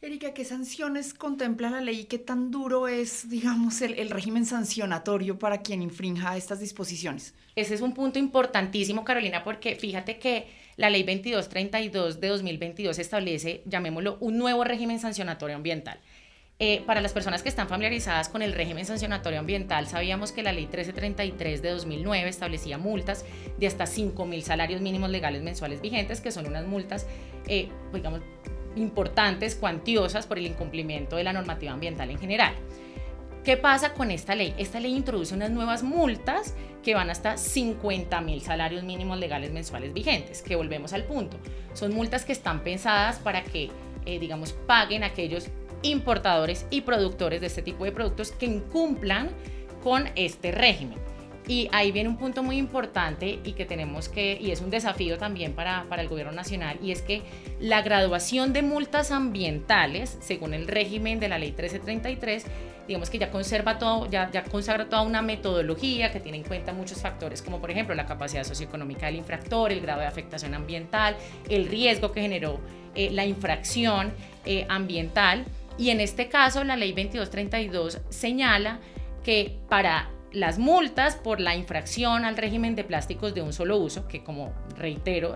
Erika, 0.00 0.32
¿qué 0.32 0.44
sanciones 0.44 1.12
contempla 1.14 1.68
la 1.68 1.80
ley 1.80 2.00
y 2.00 2.04
qué 2.04 2.18
tan 2.18 2.50
duro 2.50 2.88
es, 2.88 3.28
digamos, 3.28 3.82
el, 3.82 3.98
el, 3.98 4.10
régimen 4.10 4.46
sancionatorio 4.46 5.38
para 5.38 5.62
quien 5.62 5.82
infrinja 5.82 6.36
estas 6.36 6.60
disposiciones? 6.60 7.34
Ese 7.54 7.74
es 7.74 7.80
un 7.80 7.92
punto 7.92 8.18
importantísimo, 8.18 9.04
Carolina, 9.04 9.42
porque 9.42 9.74
fíjate 9.76 10.18
que 10.18 10.46
la 10.76 10.90
ley 10.90 11.02
2232 11.02 12.20
de 12.20 12.28
2022 12.28 12.98
establece, 12.98 13.62
llamémoslo, 13.64 14.18
un 14.20 14.38
nuevo 14.38 14.64
régimen 14.64 15.00
sancionatorio 15.00 15.56
ambiental. 15.56 15.98
Eh, 16.58 16.82
para 16.86 17.02
las 17.02 17.12
personas 17.12 17.42
que 17.42 17.50
están 17.50 17.68
familiarizadas 17.68 18.30
con 18.30 18.40
el 18.40 18.54
régimen 18.54 18.86
sancionatorio 18.86 19.38
ambiental, 19.38 19.86
sabíamos 19.88 20.32
que 20.32 20.42
la 20.42 20.52
ley 20.52 20.64
1333 20.64 21.60
de 21.60 21.70
2009 21.70 22.28
establecía 22.28 22.78
multas 22.78 23.26
de 23.58 23.66
hasta 23.66 23.84
5.000 23.84 24.40
salarios 24.40 24.80
mínimos 24.80 25.10
legales 25.10 25.42
mensuales 25.42 25.82
vigentes, 25.82 26.22
que 26.22 26.32
son 26.32 26.46
unas 26.46 26.66
multas, 26.66 27.06
eh, 27.46 27.68
digamos, 27.92 28.20
importantes, 28.74 29.54
cuantiosas 29.54 30.26
por 30.26 30.38
el 30.38 30.46
incumplimiento 30.46 31.16
de 31.16 31.24
la 31.24 31.32
normativa 31.34 31.72
ambiental 31.72 32.10
en 32.10 32.18
general. 32.18 32.54
¿Qué 33.46 33.56
pasa 33.56 33.94
con 33.94 34.10
esta 34.10 34.34
ley? 34.34 34.52
Esta 34.58 34.80
ley 34.80 34.92
introduce 34.92 35.32
unas 35.32 35.52
nuevas 35.52 35.84
multas 35.84 36.56
que 36.82 36.96
van 36.96 37.10
hasta 37.10 37.36
50 37.36 38.20
mil 38.20 38.40
salarios 38.40 38.82
mínimos 38.82 39.20
legales 39.20 39.52
mensuales 39.52 39.94
vigentes, 39.94 40.42
que 40.42 40.56
volvemos 40.56 40.92
al 40.92 41.04
punto. 41.04 41.38
Son 41.72 41.94
multas 41.94 42.24
que 42.24 42.32
están 42.32 42.64
pensadas 42.64 43.20
para 43.20 43.44
que, 43.44 43.70
eh, 44.04 44.18
digamos, 44.18 44.52
paguen 44.52 45.04
aquellos 45.04 45.46
importadores 45.82 46.66
y 46.70 46.80
productores 46.80 47.40
de 47.40 47.46
este 47.46 47.62
tipo 47.62 47.84
de 47.84 47.92
productos 47.92 48.32
que 48.32 48.46
incumplan 48.46 49.30
con 49.80 50.10
este 50.16 50.50
régimen. 50.50 50.98
Y 51.46 51.68
ahí 51.70 51.92
viene 51.92 52.08
un 52.08 52.16
punto 52.16 52.42
muy 52.42 52.56
importante 52.56 53.38
y 53.44 53.52
que 53.52 53.64
tenemos 53.64 54.08
que, 54.08 54.36
y 54.40 54.50
es 54.50 54.60
un 54.60 54.70
desafío 54.70 55.18
también 55.18 55.52
para, 55.52 55.84
para, 55.88 56.02
el 56.02 56.08
gobierno 56.08 56.32
nacional, 56.32 56.80
y 56.82 56.90
es 56.90 57.00
que 57.00 57.22
la 57.60 57.82
graduación 57.82 58.52
de 58.52 58.62
multas 58.62 59.12
ambientales, 59.12 60.18
según 60.20 60.52
el 60.52 60.66
régimen 60.66 61.20
de 61.20 61.28
la 61.28 61.38
ley 61.38 61.50
1333, 61.50 62.44
digamos 62.86 63.10
que 63.10 63.18
ya 63.18 63.30
conserva 63.30 63.78
todo, 63.78 64.08
ya, 64.10 64.30
ya 64.30 64.44
consagra 64.44 64.88
toda 64.88 65.02
una 65.02 65.22
metodología 65.22 66.10
que 66.10 66.20
tiene 66.20 66.38
en 66.38 66.44
cuenta 66.44 66.72
muchos 66.72 67.00
factores, 67.00 67.42
como 67.42 67.60
por 67.60 67.70
ejemplo 67.70 67.94
la 67.94 68.06
capacidad 68.06 68.44
socioeconómica 68.44 69.06
del 69.06 69.16
infractor, 69.16 69.72
el 69.72 69.80
grado 69.80 70.00
de 70.00 70.06
afectación 70.06 70.54
ambiental, 70.54 71.16
el 71.48 71.68
riesgo 71.68 72.12
que 72.12 72.22
generó 72.22 72.60
eh, 72.94 73.10
la 73.10 73.24
infracción 73.24 74.12
eh, 74.44 74.66
ambiental. 74.68 75.44
Y 75.78 75.90
en 75.90 76.00
este 76.00 76.28
caso, 76.28 76.64
la 76.64 76.76
ley 76.76 76.92
2232 76.92 78.00
señala 78.08 78.80
que 79.22 79.58
para 79.68 80.10
las 80.36 80.58
multas 80.58 81.16
por 81.16 81.40
la 81.40 81.56
infracción 81.56 82.26
al 82.26 82.36
régimen 82.36 82.74
de 82.74 82.84
plásticos 82.84 83.34
de 83.34 83.40
un 83.40 83.54
solo 83.54 83.78
uso, 83.78 84.06
que 84.06 84.22
como 84.22 84.52
reitero, 84.76 85.34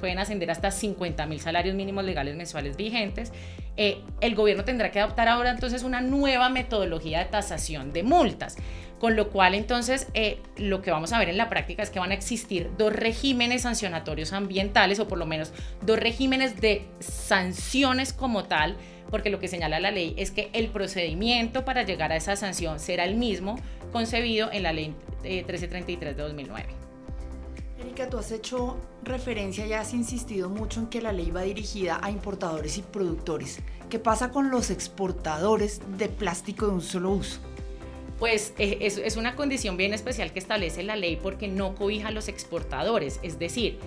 pueden 0.00 0.18
ascender 0.18 0.50
hasta 0.50 0.70
50 0.70 1.26
mil 1.26 1.38
salarios 1.38 1.74
mínimos 1.74 2.02
legales 2.04 2.34
mensuales 2.34 2.78
vigentes, 2.78 3.30
eh, 3.76 4.00
el 4.22 4.34
gobierno 4.34 4.64
tendrá 4.64 4.90
que 4.90 5.00
adoptar 5.00 5.28
ahora 5.28 5.50
entonces 5.50 5.82
una 5.82 6.00
nueva 6.00 6.48
metodología 6.48 7.18
de 7.18 7.26
tasación 7.26 7.92
de 7.92 8.02
multas. 8.04 8.56
Con 8.98 9.16
lo 9.16 9.28
cual, 9.28 9.54
entonces, 9.54 10.08
eh, 10.14 10.40
lo 10.56 10.80
que 10.80 10.90
vamos 10.90 11.12
a 11.12 11.18
ver 11.18 11.28
en 11.28 11.36
la 11.36 11.50
práctica 11.50 11.82
es 11.82 11.90
que 11.90 12.00
van 12.00 12.10
a 12.10 12.14
existir 12.14 12.70
dos 12.78 12.92
regímenes 12.92 13.62
sancionatorios 13.62 14.32
ambientales, 14.32 14.98
o 14.98 15.06
por 15.06 15.18
lo 15.18 15.26
menos 15.26 15.52
dos 15.82 16.00
regímenes 16.00 16.60
de 16.60 16.84
sanciones 16.98 18.12
como 18.14 18.44
tal, 18.44 18.76
porque 19.10 19.30
lo 19.30 19.38
que 19.38 19.48
señala 19.48 19.80
la 19.80 19.90
ley 19.90 20.14
es 20.16 20.30
que 20.30 20.50
el 20.52 20.68
procedimiento 20.68 21.64
para 21.64 21.82
llegar 21.82 22.12
a 22.12 22.16
esa 22.16 22.36
sanción 22.36 22.80
será 22.80 23.04
el 23.04 23.16
mismo 23.16 23.56
concebido 23.92 24.50
en 24.52 24.62
la 24.62 24.72
ley 24.72 24.94
1333 25.22 26.12
eh, 26.12 26.14
de 26.14 26.22
2009. 26.22 26.68
Erika, 27.80 28.08
tú 28.08 28.18
has 28.18 28.32
hecho 28.32 28.76
referencia 29.04 29.66
y 29.66 29.72
has 29.72 29.94
insistido 29.94 30.48
mucho 30.48 30.80
en 30.80 30.86
que 30.88 31.00
la 31.00 31.12
ley 31.12 31.30
va 31.30 31.42
dirigida 31.42 32.00
a 32.02 32.10
importadores 32.10 32.76
y 32.76 32.82
productores. 32.82 33.60
¿Qué 33.88 33.98
pasa 33.98 34.30
con 34.30 34.50
los 34.50 34.70
exportadores 34.70 35.80
de 35.96 36.08
plástico 36.08 36.66
de 36.66 36.72
un 36.72 36.82
solo 36.82 37.12
uso? 37.12 37.40
Pues 38.18 38.52
eh, 38.58 38.78
es, 38.80 38.98
es 38.98 39.16
una 39.16 39.36
condición 39.36 39.76
bien 39.76 39.94
especial 39.94 40.32
que 40.32 40.40
establece 40.40 40.82
la 40.82 40.96
ley 40.96 41.16
porque 41.16 41.46
no 41.46 41.76
cobija 41.76 42.08
a 42.08 42.10
los 42.10 42.26
exportadores. 42.26 43.20
Es 43.22 43.38
decir, 43.38 43.78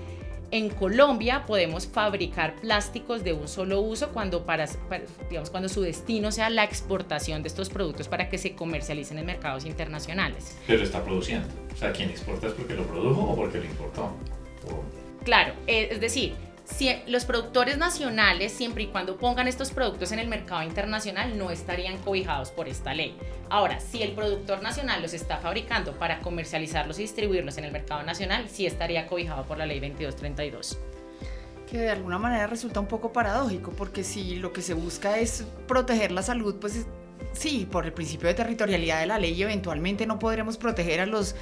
en 0.52 0.70
Colombia 0.70 1.46
podemos 1.46 1.88
fabricar 1.88 2.56
plásticos 2.56 3.24
de 3.24 3.34
un 3.34 3.48
solo 3.48 3.82
uso 3.82 4.10
cuando, 4.10 4.46
para, 4.46 4.68
digamos, 5.30 5.50
cuando 5.50 5.70
su 5.70 5.82
destino 5.82 6.32
sea 6.32 6.50
la 6.50 6.64
exportación 6.64 7.42
de 7.42 7.48
estos 7.48 7.70
productos 7.70 8.08
para 8.08 8.30
que 8.30 8.38
se 8.38 8.54
comercialicen 8.54 9.18
en 9.18 9.26
mercados 9.26 9.66
internacionales. 9.66 10.58
Pero 10.68 10.84
está 10.84 11.04
produciendo. 11.04 11.48
O 11.74 11.78
sea, 11.78 11.92
quien 11.92 12.10
exporta 12.10 12.48
es 12.48 12.54
porque 12.54 12.76
lo 12.76 12.86
produjo 12.86 13.22
o 13.22 13.36
porque 13.36 13.60
lo 13.60 13.66
importó. 13.66 14.14
Claro, 15.24 15.54
eh, 15.68 15.90
es 15.92 16.02
decir, 16.02 16.34
si 16.76 16.90
los 17.08 17.26
productores 17.26 17.78
nacionales, 17.78 18.52
siempre 18.52 18.84
y 18.84 18.88
cuando 18.88 19.18
pongan 19.18 19.48
estos 19.48 19.72
productos 19.72 20.12
en 20.12 20.20
el 20.20 20.28
mercado 20.28 20.64
internacional, 20.64 21.38
no 21.38 21.52
estarían 21.52 21.98
cobijados 22.00 22.52
por 22.52 22.68
esta 22.68 22.94
ley. 22.94 23.16
Ahora, 23.50 23.80
si 23.80 24.02
el 24.02 24.14
productor 24.14 24.62
nacional 24.62 25.02
los 25.02 25.14
está 25.14 25.38
fabricando 25.38 25.94
para 25.94 26.22
comercializarlos 26.22 27.00
y 27.00 27.04
distribuirlos 27.04 27.58
en 27.58 27.66
el 27.66 27.72
mercado 27.72 28.04
nacional, 28.04 28.48
sí 28.50 28.66
estaría 28.66 29.08
cobijado 29.08 29.46
por 29.46 29.58
la 29.58 29.66
ley 29.66 29.80
2232 29.80 30.80
que 31.70 31.78
de 31.78 31.90
alguna 31.90 32.20
manera 32.20 32.48
resulta 32.48 32.82
un 32.82 32.88
poco 32.88 33.14
paradójico, 33.14 33.72
porque 33.72 34.04
si 34.04 34.36
lo 34.36 34.52
que 34.52 34.62
se 34.62 34.74
busca 34.74 35.18
es 35.18 35.46
proteger 35.70 36.12
la 36.12 36.22
salud, 36.22 36.56
pues 36.60 36.86
sí, 37.34 37.68
por 37.70 37.86
el 37.86 37.94
principio 37.94 38.28
de 38.28 38.34
territorialidad 38.34 39.00
de 39.00 39.08
la 39.08 39.20
ley, 39.20 39.42
eventualmente 39.42 40.06
no 40.06 40.20
podremos 40.20 40.58
proteger 40.58 41.02
a 41.02 41.06
los, 41.06 41.36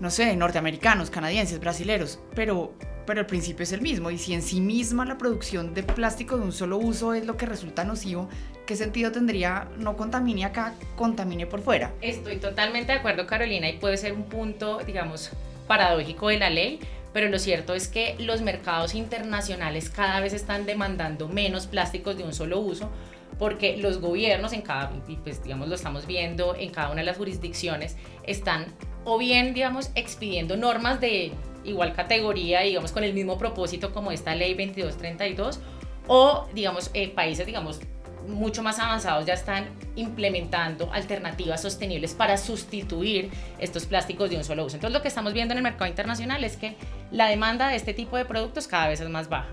no 0.00 0.10
sé, 0.10 0.34
norteamericanos, 0.36 1.10
canadienses, 1.10 1.60
brasileros, 1.60 2.18
pero 2.34 2.74
pero 3.06 3.20
el 3.20 3.26
principio 3.26 3.62
es 3.64 3.72
el 3.72 3.80
mismo. 3.80 4.10
Y 4.10 4.18
si 4.18 4.34
en 4.34 4.42
sí 4.42 4.60
misma 4.60 5.04
la 5.04 5.18
producción 5.18 5.74
de 5.74 5.82
plástico 5.82 6.36
de 6.36 6.44
un 6.44 6.52
solo 6.52 6.78
uso 6.78 7.14
es 7.14 7.26
lo 7.26 7.36
que 7.36 7.46
resulta 7.46 7.84
nocivo, 7.84 8.28
¿qué 8.66 8.76
sentido 8.76 9.12
tendría 9.12 9.68
no 9.78 9.96
contamine 9.96 10.44
acá, 10.44 10.74
contamine 10.96 11.46
por 11.46 11.60
fuera? 11.62 11.92
Estoy 12.00 12.36
totalmente 12.36 12.92
de 12.92 12.98
acuerdo, 12.98 13.26
Carolina, 13.26 13.68
y 13.68 13.78
puede 13.78 13.96
ser 13.96 14.12
un 14.12 14.24
punto, 14.24 14.78
digamos, 14.86 15.30
paradójico 15.66 16.28
de 16.28 16.38
la 16.38 16.50
ley, 16.50 16.80
pero 17.12 17.28
lo 17.28 17.38
cierto 17.38 17.74
es 17.74 17.88
que 17.88 18.16
los 18.18 18.40
mercados 18.40 18.94
internacionales 18.94 19.90
cada 19.90 20.20
vez 20.20 20.32
están 20.32 20.64
demandando 20.64 21.28
menos 21.28 21.66
plásticos 21.66 22.16
de 22.16 22.24
un 22.24 22.32
solo 22.32 22.60
uso 22.60 22.90
porque 23.38 23.76
los 23.76 24.00
gobiernos 24.00 24.52
en 24.52 24.62
cada, 24.62 24.90
pues 25.22 25.42
digamos 25.42 25.68
lo 25.68 25.74
estamos 25.74 26.06
viendo 26.06 26.54
en 26.54 26.70
cada 26.70 26.90
una 26.90 27.00
de 27.00 27.06
las 27.06 27.16
jurisdicciones, 27.16 27.96
están 28.24 28.66
o 29.04 29.18
bien, 29.18 29.54
digamos, 29.54 29.90
expidiendo 29.94 30.56
normas 30.56 31.00
de 31.00 31.32
igual 31.64 31.92
categoría, 31.92 32.60
digamos, 32.60 32.92
con 32.92 33.04
el 33.04 33.14
mismo 33.14 33.38
propósito 33.38 33.92
como 33.92 34.12
esta 34.12 34.34
ley 34.34 34.54
2232, 34.54 35.60
o, 36.06 36.46
digamos, 36.54 36.90
eh, 36.94 37.08
países, 37.08 37.46
digamos, 37.46 37.80
mucho 38.28 38.62
más 38.62 38.78
avanzados 38.78 39.26
ya 39.26 39.34
están 39.34 39.68
implementando 39.96 40.92
alternativas 40.92 41.60
sostenibles 41.60 42.14
para 42.14 42.36
sustituir 42.36 43.30
estos 43.58 43.86
plásticos 43.86 44.30
de 44.30 44.36
un 44.36 44.44
solo 44.44 44.64
uso. 44.64 44.76
Entonces 44.76 44.96
lo 44.96 45.02
que 45.02 45.08
estamos 45.08 45.32
viendo 45.32 45.52
en 45.52 45.58
el 45.58 45.64
mercado 45.64 45.86
internacional 45.86 46.44
es 46.44 46.56
que 46.56 46.76
la 47.10 47.26
demanda 47.26 47.68
de 47.68 47.76
este 47.76 47.94
tipo 47.94 48.16
de 48.16 48.24
productos 48.24 48.68
cada 48.68 48.88
vez 48.88 49.00
es 49.00 49.08
más 49.08 49.28
baja. 49.28 49.48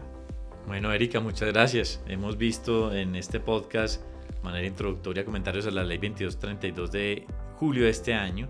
Bueno, 0.70 0.94
Erika, 0.94 1.20
muchas 1.20 1.52
gracias. 1.52 2.00
Hemos 2.08 2.38
visto 2.38 2.94
en 2.94 3.16
este 3.16 3.40
podcast, 3.40 4.04
manera 4.44 4.68
introductoria, 4.68 5.26
comentarios 5.26 5.66
a 5.66 5.72
la 5.72 5.84
ley 5.84 5.98
2232 5.98 6.92
de 6.92 7.26
julio 7.56 7.86
de 7.86 7.90
este 7.90 8.14
año, 8.14 8.48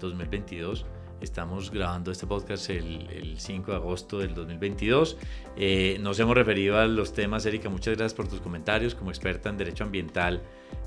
2022 0.00 0.84
Estamos 1.22 1.70
grabando 1.70 2.10
este 2.10 2.26
podcast 2.26 2.68
el, 2.70 3.36
5 3.38 3.70
de 3.70 3.76
agosto 3.76 4.18
del 4.18 4.34
2022. 4.34 5.16
Eh, 5.56 5.96
nos 6.00 6.18
hemos 6.18 6.34
referido 6.34 6.80
a 6.80 6.86
los 6.86 7.12
temas, 7.12 7.46
Erika, 7.46 7.68
muchas 7.68 7.96
gracias 7.96 8.14
por 8.14 8.26
tus 8.26 8.40
comentarios. 8.40 8.96
Como 8.96 9.10
experta 9.10 9.48
en 9.48 9.56
Derecho 9.56 9.84
Ambiental 9.84 10.42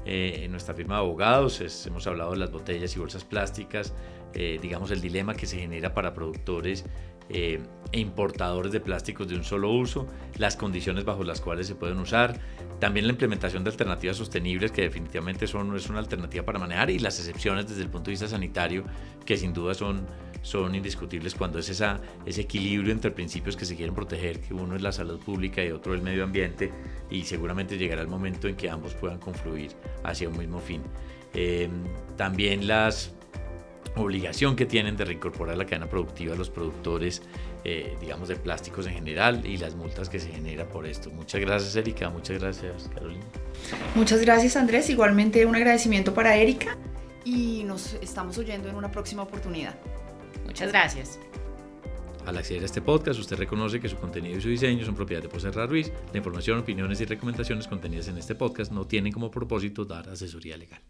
eh, 0.05 0.41
en 0.43 0.51
nuestra 0.51 0.75
firma 0.75 0.95
de 0.95 1.01
abogados, 1.01 1.85
hemos 1.87 2.05
hablado 2.05 2.31
de 2.31 2.37
las 2.37 2.51
botellas 2.51 2.93
y 2.97 2.99
bolsas 2.99 3.23
plásticas, 3.23 3.93
eh, 4.33 4.59
digamos 4.61 4.91
el 4.91 4.99
dilema 4.99 5.35
que 5.35 5.45
se 5.45 5.57
genera 5.57 5.93
para 5.93 6.13
productores 6.13 6.83
e 7.29 7.59
importadores 7.93 8.71
de 8.71 8.79
plásticos 8.79 9.27
de 9.27 9.35
un 9.35 9.43
solo 9.43 9.71
uso, 9.71 10.07
las 10.37 10.55
condiciones 10.55 11.05
bajo 11.05 11.23
las 11.23 11.41
cuales 11.41 11.67
se 11.67 11.75
pueden 11.75 11.97
usar, 11.99 12.39
también 12.79 13.07
la 13.07 13.13
implementación 13.13 13.63
de 13.63 13.71
alternativas 13.71 14.17
sostenibles 14.17 14.71
que 14.71 14.81
definitivamente 14.81 15.47
son, 15.47 15.75
es 15.75 15.89
una 15.89 15.99
alternativa 15.99 16.43
para 16.43 16.59
manejar 16.59 16.89
y 16.89 16.99
las 16.99 17.17
excepciones 17.19 17.67
desde 17.67 17.83
el 17.83 17.89
punto 17.89 18.05
de 18.05 18.11
vista 18.11 18.27
sanitario 18.27 18.83
que 19.25 19.37
sin 19.37 19.53
duda 19.53 19.73
son 19.73 20.05
son 20.45 20.75
indiscutibles 20.75 21.33
cuando 21.33 21.57
es 21.57 21.69
esa, 21.69 21.99
ese 22.23 22.41
equilibrio 22.41 22.91
entre 22.91 23.09
principios 23.09 23.57
que 23.57 23.65
se 23.65 23.75
quieren 23.75 23.95
proteger, 23.95 24.39
que 24.41 24.53
uno 24.53 24.75
es 24.75 24.81
la 24.83 24.91
salud 24.91 25.19
pública 25.19 25.65
y 25.65 25.71
otro 25.71 25.95
el 25.95 26.03
medio 26.03 26.23
ambiente, 26.23 26.71
y 27.09 27.23
seguramente 27.23 27.79
llegará 27.79 28.03
el 28.03 28.07
momento 28.07 28.47
en 28.47 28.55
que 28.55 28.69
ambos 28.69 28.93
puedan 28.93 29.17
confluir 29.17 29.71
hacia 30.03 30.29
un 30.29 30.37
mismo 30.37 30.59
fin. 30.59 30.83
Eh, 31.33 31.67
también 32.15 32.67
las 32.67 33.14
obligación 33.95 34.55
que 34.55 34.65
tienen 34.65 34.97
de 34.97 35.05
reincorporar 35.05 35.57
la 35.57 35.65
cadena 35.65 35.87
productiva 35.87 36.33
a 36.33 36.37
los 36.37 36.49
productores, 36.49 37.21
eh, 37.63 37.95
digamos, 37.99 38.27
de 38.27 38.35
plásticos 38.35 38.87
en 38.87 38.93
general 38.93 39.45
y 39.45 39.57
las 39.57 39.75
multas 39.75 40.09
que 40.09 40.19
se 40.19 40.29
genera 40.29 40.67
por 40.67 40.85
esto. 40.85 41.09
Muchas 41.11 41.41
gracias, 41.41 41.75
Erika. 41.75 42.09
Muchas 42.09 42.39
gracias, 42.39 42.89
Carolina. 42.93 43.23
Muchas 43.95 44.21
gracias, 44.21 44.55
Andrés. 44.55 44.89
Igualmente 44.89 45.45
un 45.45 45.55
agradecimiento 45.55 46.13
para 46.13 46.35
Erika 46.35 46.77
y 47.23 47.63
nos 47.63 47.93
estamos 47.95 48.37
oyendo 48.37 48.69
en 48.69 48.75
una 48.75 48.91
próxima 48.91 49.23
oportunidad. 49.23 49.75
Muchas 50.45 50.71
gracias. 50.71 51.19
Al 52.25 52.37
acceder 52.37 52.63
a 52.63 52.65
este 52.65 52.81
podcast, 52.81 53.19
usted 53.19 53.37
reconoce 53.37 53.79
que 53.79 53.87
su 53.87 53.97
contenido 53.97 54.37
y 54.37 54.41
su 54.41 54.49
diseño 54.49 54.83
son 54.83 54.95
propiedad 54.95 55.21
de 55.21 55.29
Poserra 55.29 55.67
Ruiz. 55.67 55.91
La 56.11 56.17
información, 56.17 56.59
opiniones 56.59 56.99
y 57.01 57.05
recomendaciones 57.05 57.67
contenidas 57.67 58.07
en 58.07 58.17
este 58.17 58.33
podcast 58.33 58.71
no 58.71 58.85
tienen 58.85 59.13
como 59.13 59.29
propósito 59.29 59.85
dar 59.85 60.09
asesoría 60.09 60.57
legal. 60.57 60.81